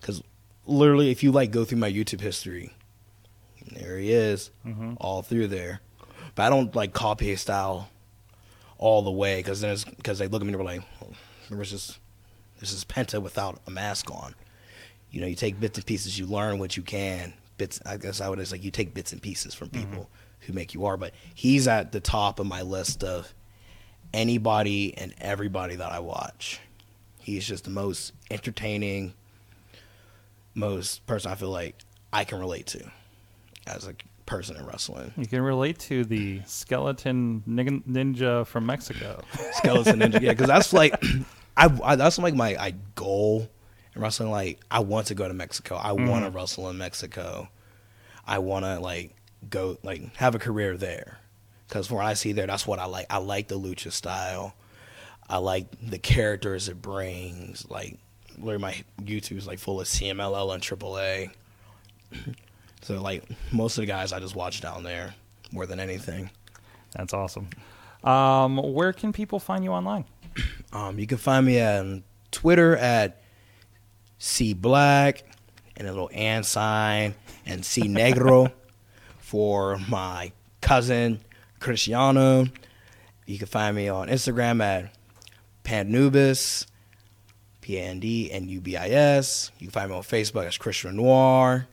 Because 0.00 0.22
literally, 0.64 1.10
if 1.10 1.22
you 1.22 1.30
like 1.30 1.50
go 1.50 1.66
through 1.66 1.76
my 1.76 1.92
YouTube 1.92 2.22
history, 2.22 2.72
there 3.72 3.98
he 3.98 4.10
is, 4.10 4.50
all 4.96 5.20
through 5.20 5.48
there. 5.48 5.80
But 6.34 6.44
I 6.44 6.48
don't 6.48 6.74
like 6.74 6.94
copy 6.94 7.26
his 7.26 7.42
style 7.42 7.90
all 8.78 9.02
the 9.02 9.10
way 9.10 9.36
because 9.40 9.60
then 9.60 9.76
because 9.96 10.18
they 10.18 10.26
look 10.28 10.40
at 10.40 10.46
me 10.46 10.52
and 10.54 10.58
they're 10.60 10.64
like, 10.64 10.82
"Remember, 11.50 11.64
this 11.64 11.72
is 11.72 11.98
this 12.60 12.72
is 12.72 12.84
Penta 12.84 13.20
without 13.22 13.60
a 13.66 13.70
mask 13.70 14.10
on." 14.10 14.34
You 15.10 15.20
know, 15.20 15.26
you 15.26 15.36
take 15.36 15.58
bits 15.58 15.78
and 15.78 15.86
pieces, 15.86 16.18
you 16.18 16.26
learn 16.26 16.58
what 16.58 16.76
you 16.76 16.82
can. 16.82 17.32
Bits, 17.56 17.80
I 17.86 17.96
guess 17.96 18.20
I 18.20 18.28
would 18.28 18.46
say, 18.46 18.56
like 18.56 18.64
you 18.64 18.70
take 18.70 18.94
bits 18.94 19.12
and 19.12 19.22
pieces 19.22 19.54
from 19.54 19.68
mm-hmm. 19.68 19.90
people 19.90 20.10
who 20.40 20.52
make 20.52 20.74
you 20.74 20.84
are. 20.86 20.96
But 20.96 21.12
he's 21.34 21.66
at 21.66 21.92
the 21.92 22.00
top 22.00 22.38
of 22.38 22.46
my 22.46 22.62
list 22.62 23.02
of 23.02 23.32
anybody 24.12 24.96
and 24.96 25.14
everybody 25.18 25.76
that 25.76 25.92
I 25.92 26.00
watch. 26.00 26.60
He's 27.18 27.46
just 27.46 27.64
the 27.64 27.70
most 27.70 28.12
entertaining, 28.30 29.14
most 30.54 31.06
person 31.06 31.30
I 31.30 31.34
feel 31.34 31.50
like 31.50 31.76
I 32.12 32.24
can 32.24 32.38
relate 32.38 32.66
to 32.68 32.90
as 33.66 33.86
a 33.86 33.94
person 34.24 34.56
in 34.56 34.66
wrestling. 34.66 35.12
You 35.16 35.26
can 35.26 35.42
relate 35.42 35.78
to 35.80 36.04
the 36.04 36.42
skeleton 36.46 37.42
ninja 37.48 38.46
from 38.46 38.66
Mexico. 38.66 39.22
Skeleton 39.52 40.00
Ninja, 40.00 40.20
yeah, 40.20 40.32
because 40.32 40.46
that's 40.46 40.72
like, 40.72 40.94
I, 41.58 41.78
I 41.82 41.96
that's 41.96 42.18
like 42.18 42.34
my 42.34 42.56
I 42.56 42.74
goal 42.94 43.48
in 43.94 44.00
wrestling. 44.00 44.30
Like, 44.30 44.60
I 44.70 44.80
want 44.80 45.08
to 45.08 45.14
go 45.14 45.26
to 45.26 45.34
Mexico. 45.34 45.74
I 45.74 45.92
want 45.92 46.24
to 46.24 46.30
wrestle 46.30 46.70
in 46.70 46.78
Mexico. 46.78 47.48
I 48.26 48.38
want 48.38 48.64
to 48.64 48.78
like 48.78 49.14
go 49.50 49.76
like 49.82 50.14
have 50.16 50.34
a 50.34 50.38
career 50.38 50.76
there. 50.76 51.18
Because 51.66 51.90
when 51.90 52.06
I 52.06 52.14
see 52.14 52.32
there, 52.32 52.46
that's 52.46 52.66
what 52.66 52.78
I 52.78 52.86
like. 52.86 53.06
I 53.10 53.18
like 53.18 53.48
the 53.48 53.58
lucha 53.58 53.92
style. 53.92 54.54
I 55.28 55.38
like 55.38 55.66
the 55.82 55.98
characters 55.98 56.68
it 56.68 56.80
brings. 56.80 57.68
Like, 57.68 57.98
literally, 58.38 58.62
my 58.62 58.84
YouTube 59.02 59.36
is 59.36 59.46
like 59.46 59.58
full 59.58 59.80
of 59.80 59.86
CMLL 59.86 60.54
and 60.54 60.62
AAA. 60.62 61.30
so 62.82 63.02
like 63.02 63.24
most 63.52 63.76
of 63.76 63.82
the 63.82 63.86
guys 63.86 64.12
I 64.12 64.20
just 64.20 64.34
watch 64.34 64.60
down 64.60 64.84
there 64.84 65.14
more 65.52 65.66
than 65.66 65.80
anything. 65.80 66.30
That's 66.94 67.12
awesome. 67.12 67.50
Um, 68.04 68.56
where 68.56 68.92
can 68.92 69.12
people 69.12 69.40
find 69.40 69.64
you 69.64 69.72
online? 69.72 70.04
Um, 70.72 70.98
you 70.98 71.06
can 71.06 71.18
find 71.18 71.46
me 71.46 71.60
on 71.60 72.04
Twitter 72.30 72.76
at 72.76 73.22
C 74.18 74.54
Black 74.54 75.24
and 75.76 75.86
a 75.86 75.90
little 75.90 76.10
and 76.12 76.44
sign 76.44 77.14
and 77.46 77.64
C 77.64 77.82
Negro 77.82 78.52
for 79.18 79.78
my 79.88 80.32
cousin 80.60 81.20
Cristiano. 81.60 82.46
You 83.26 83.38
can 83.38 83.46
find 83.46 83.76
me 83.76 83.88
on 83.88 84.08
Instagram 84.08 84.62
at 84.62 84.94
Pandubis, 85.64 86.66
P 87.60 87.76
A 87.76 87.82
N 87.82 88.00
D 88.00 88.30
N 88.32 88.48
U 88.48 88.60
B 88.60 88.76
I 88.76 88.88
S. 88.88 89.50
You 89.58 89.66
can 89.66 89.72
find 89.72 89.90
me 89.90 89.96
on 89.96 90.02
Facebook 90.02 90.46
as 90.46 90.56
Christian 90.56 90.96
Noir. 90.96 91.66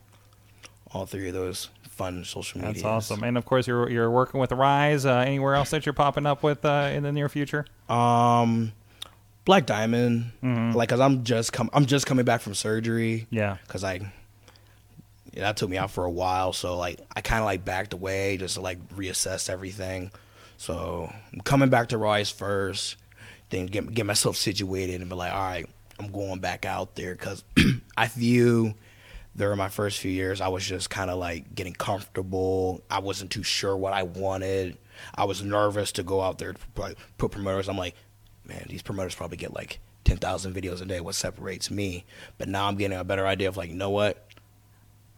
All 0.92 1.06
three 1.06 1.28
of 1.28 1.34
those 1.34 1.70
fun 1.96 2.24
social 2.24 2.60
media. 2.60 2.74
That's 2.74 2.84
awesome. 2.84 3.24
And 3.24 3.36
of 3.36 3.44
course, 3.44 3.66
you're 3.66 3.88
you're 3.90 4.10
working 4.10 4.38
with 4.38 4.50
Ryse. 4.50 5.06
Uh, 5.06 5.18
anywhere 5.20 5.54
else 5.54 5.70
that 5.70 5.86
you're 5.86 5.92
popping 5.92 6.26
up 6.26 6.42
with 6.42 6.64
uh, 6.64 6.90
in 6.92 7.02
the 7.02 7.12
near 7.12 7.28
future? 7.28 7.64
Um, 7.88 8.72
Black 9.44 9.64
Diamond, 9.64 10.32
like, 10.74 10.88
cause 10.88 11.00
I'm 11.00 11.24
just 11.24 11.52
com- 11.52 11.70
I'm 11.72 11.86
just 11.86 12.06
coming 12.06 12.24
back 12.24 12.40
from 12.40 12.54
surgery. 12.54 13.26
Yeah. 13.30 13.58
Cause 13.68 13.84
I, 13.84 13.94
yeah, 15.32 15.42
that 15.42 15.56
took 15.56 15.70
me 15.70 15.76
out 15.78 15.90
for 15.90 16.04
a 16.04 16.10
while. 16.10 16.52
So 16.52 16.76
like, 16.76 17.00
I 17.14 17.20
kind 17.20 17.40
of 17.40 17.44
like 17.46 17.64
backed 17.64 17.92
away 17.92 18.36
just 18.38 18.56
to 18.56 18.60
like 18.60 18.78
reassess 18.90 19.48
everything. 19.48 20.10
So 20.58 21.12
I'm 21.32 21.40
coming 21.42 21.68
back 21.68 21.90
to 21.90 21.96
Ryse 21.96 22.32
first, 22.32 22.96
then 23.50 23.66
get 23.66 23.92
get 23.94 24.04
myself 24.06 24.36
situated 24.36 25.00
and 25.00 25.08
be 25.08 25.16
like, 25.16 25.32
all 25.32 25.38
right, 25.38 25.68
I'm 26.00 26.10
going 26.10 26.40
back 26.40 26.64
out 26.64 26.94
there 26.96 27.14
because 27.14 27.44
I 27.96 28.08
view 28.08 28.74
during 29.36 29.58
my 29.58 29.68
first 29.68 29.98
few 29.98 30.10
years, 30.10 30.40
I 30.40 30.48
was 30.48 30.64
just 30.64 30.88
kind 30.90 31.10
of 31.10 31.18
like 31.18 31.54
getting 31.54 31.74
comfortable. 31.74 32.82
I 32.90 33.00
wasn't 33.00 33.30
too 33.30 33.42
sure 33.42 33.76
what 33.76 33.92
I 33.92 34.02
wanted. 34.02 34.78
I 35.14 35.24
was 35.24 35.42
nervous 35.42 35.92
to 35.92 36.02
go 36.02 36.22
out 36.22 36.38
there 36.38 36.54
to 36.54 36.58
put- 36.74 37.30
promoters. 37.30 37.68
I'm 37.68 37.76
like, 37.76 37.94
man, 38.46 38.64
these 38.68 38.82
promoters 38.82 39.14
probably 39.14 39.36
get 39.36 39.52
like 39.52 39.80
10,000 40.04 40.54
videos 40.54 40.80
a 40.80 40.86
day. 40.86 41.00
What 41.00 41.14
separates 41.14 41.70
me? 41.70 42.04
But 42.38 42.48
now 42.48 42.66
I'm 42.66 42.76
getting 42.76 42.96
a 42.96 43.04
better 43.04 43.26
idea 43.26 43.48
of 43.48 43.56
like, 43.56 43.68
you 43.68 43.76
know 43.76 43.90
what? 43.90 44.26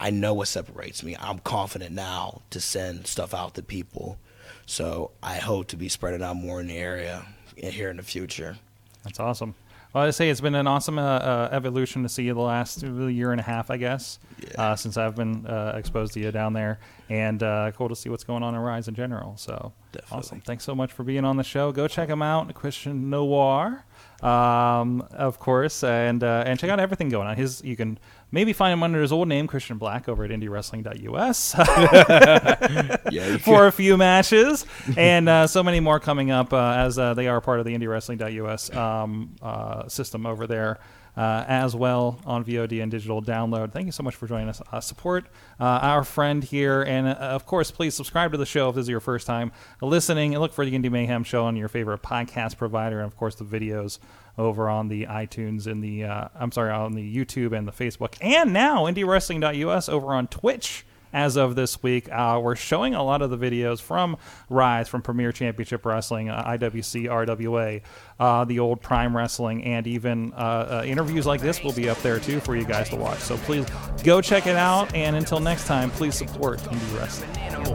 I 0.01 0.11
know 0.11 0.35
what 0.35 0.49
separates 0.49 1.03
me. 1.03 1.17
I'm 1.19 1.39
confident 1.41 1.93
now 1.93 2.43
to 2.51 2.61
send 2.61 3.07
stuff 3.07 3.35
out 3.35 3.55
to 3.55 3.63
people. 3.63 4.19
So 4.67 5.13
I 5.23 5.37
hope 5.37 5.69
to 5.69 5.77
be 5.77 5.89
spreading 5.89 6.23
out 6.23 6.37
more 6.37 6.61
in 6.61 6.69
the 6.69 6.77
area 6.77 7.25
here 7.57 7.91
in 7.91 7.97
the 7.97 8.03
future. 8.03 8.57
That's 9.05 9.21
awesome. 9.21 9.55
Well, 9.95 10.05
I 10.05 10.11
say 10.11 10.29
it's 10.29 10.43
been 10.43 10.55
an 10.55 10.67
awesome 10.67 10.99
uh, 10.99 11.03
uh, 11.03 11.49
evolution 11.51 12.03
to 12.03 12.11
see 12.11 12.25
you 12.25 12.35
the 12.35 12.41
last 12.41 12.83
year 12.83 13.33
and 13.33 13.41
a 13.41 13.45
half, 13.45 13.71
I 13.71 13.79
guess, 13.79 14.19
uh, 14.57 14.77
since 14.77 14.99
I've 14.99 15.17
been 15.17 15.47
uh, 15.47 15.73
exposed 15.77 16.13
to 16.13 16.21
you 16.21 16.31
down 16.31 16.53
there, 16.53 16.79
and 17.09 17.43
uh, 17.43 17.73
cool 17.73 17.89
to 17.89 17.97
see 17.97 18.11
what's 18.11 18.25
going 18.25 18.43
on 18.43 18.55
in 18.55 18.61
Ryse 18.61 18.89
in 18.89 18.95
general. 18.95 19.37
So 19.39 19.73
Definitely. 19.93 20.19
awesome! 20.19 20.41
Thanks 20.43 20.65
so 20.65 20.75
much 20.75 20.93
for 20.93 21.05
being 21.05 21.25
on 21.25 21.39
the 21.39 21.43
show. 21.45 21.73
Go 21.73 21.89
check 21.89 22.11
him 22.11 22.21
out, 22.21 22.53
Christian 22.53 23.09
Noir, 23.09 23.85
um, 24.23 25.07
of 25.13 25.39
course, 25.39 25.83
and 25.83 26.23
uh, 26.23 26.45
and 26.47 26.59
check 26.61 26.69
out 26.69 26.81
everything 26.81 27.09
going 27.09 27.27
on. 27.27 27.37
His 27.37 27.65
you 27.65 27.75
can 27.75 27.99
maybe 28.31 28.53
find 28.53 28.73
him 28.73 28.83
under 28.83 29.01
his 29.01 29.13
old 29.13 29.29
name, 29.29 29.47
Christian 29.47 29.79
Black, 29.79 30.09
over 30.09 30.25
at 30.25 30.31
IndieWrestling.us. 30.31 31.55
For 33.45 33.67
a 33.67 33.73
few 33.73 33.97
matches, 33.97 34.67
and 34.97 35.29
uh, 35.29 35.47
so 35.47 35.63
many 35.63 35.81
more 35.81 36.01
coming 36.01 36.31
up 36.31 36.53
uh, 36.53 36.73
as 36.73 36.99
uh, 36.99 37.15
they 37.15 37.29
are 37.29 37.41
part 37.41 37.61
of 37.61 37.67
the 37.67 37.77
IndieWrestling.us 37.77 38.75
um, 38.75 39.35
uh, 39.43 39.89
system 39.89 40.27
over 40.27 40.47
there. 40.47 40.79
Uh, 41.17 41.45
as 41.49 41.75
well 41.75 42.21
on 42.27 42.45
VOD 42.45 42.81
and 42.81 42.93
digital 42.93 43.21
download. 43.21 43.73
Thank 43.73 43.87
you 43.87 43.93
so 43.93 44.05
much 44.05 44.15
for 44.15 44.29
joining 44.29 44.49
us. 44.49 44.63
Uh, 44.71 44.79
support 44.79 45.27
uh, 45.59 45.65
our 45.65 46.05
friend 46.05 46.45
here, 46.45 46.83
and 46.83 47.09
uh, 47.09 47.15
of 47.15 47.45
course, 47.45 47.73
please 47.73 47.97
subscribe 47.97 48.31
to 48.31 48.39
the 48.39 48.47
show 48.47 48.69
if 48.69 48.77
this 48.77 48.83
is 48.83 48.89
your 48.89 49.01
first 49.01 49.27
time 49.27 49.51
listening. 49.83 50.35
And 50.35 50.41
look 50.41 50.53
for 50.53 50.65
the 50.65 50.77
Indy 50.77 50.89
Mayhem 50.89 51.25
show 51.25 51.45
on 51.47 51.57
your 51.57 51.67
favorite 51.67 52.03
podcast 52.03 52.57
provider, 52.57 53.01
and 53.01 53.07
of 53.09 53.17
course, 53.17 53.35
the 53.35 53.45
videos 53.45 53.99
over 54.39 54.69
on 54.69 54.89
the 54.89 55.07
iTunes 55.07 55.67
and 55.67 55.83
the 55.83 56.05
uh, 56.05 56.29
I'm 56.35 56.53
sorry 56.53 56.71
on 56.71 56.93
the 56.93 57.17
YouTube 57.17 57.57
and 57.57 57.69
the 57.69 57.73
Facebook, 57.73 58.17
and 58.21 58.53
now 58.53 58.85
IndieWrestling.us 58.85 59.89
over 59.89 60.15
on 60.15 60.29
Twitch 60.29 60.85
as 61.13 61.37
of 61.37 61.55
this 61.55 61.83
week. 61.83 62.11
Uh, 62.11 62.41
we're 62.43 62.57
showing 62.57 62.95
a 62.95 63.03
lot 63.03 63.23
of 63.23 63.31
the 63.31 63.39
videos 63.39 63.81
from 63.81 64.17
Ryse, 64.51 64.89
from 64.89 65.03
Premier 65.03 65.33
Championship 65.33 65.85
Wrestling, 65.85 66.29
uh, 66.29 66.43
IWC, 66.45 67.05
RWA, 67.05 67.83
uh, 68.19 68.45
the 68.45 68.59
old 68.59 68.81
Prime 68.81 69.17
Wrestling, 69.17 69.65
and 69.65 69.87
even 69.87 70.33
uh, 70.35 70.37
uh, 70.37 70.83
interviews 70.87 71.27
like 71.27 71.41
this 71.41 71.63
will 71.63 71.73
be 71.73 71.89
up 71.89 72.01
there 72.03 72.19
too 72.19 72.41
for 72.41 72.57
you 72.57 72.65
guys 72.65 72.89
to 72.91 72.97
watch. 72.97 73.21
So 73.21 73.37
please 73.39 73.67
go 74.05 74.21
check 74.21 74.47
it 74.47 74.57
out. 74.57 74.95
And 74.95 75.17
until 75.17 75.41
next 75.41 75.67
time, 75.67 75.91
please 75.91 76.15
support 76.15 76.59
Indie 76.61 76.99
Wrestling. 76.99 77.31
animal. 77.39 77.75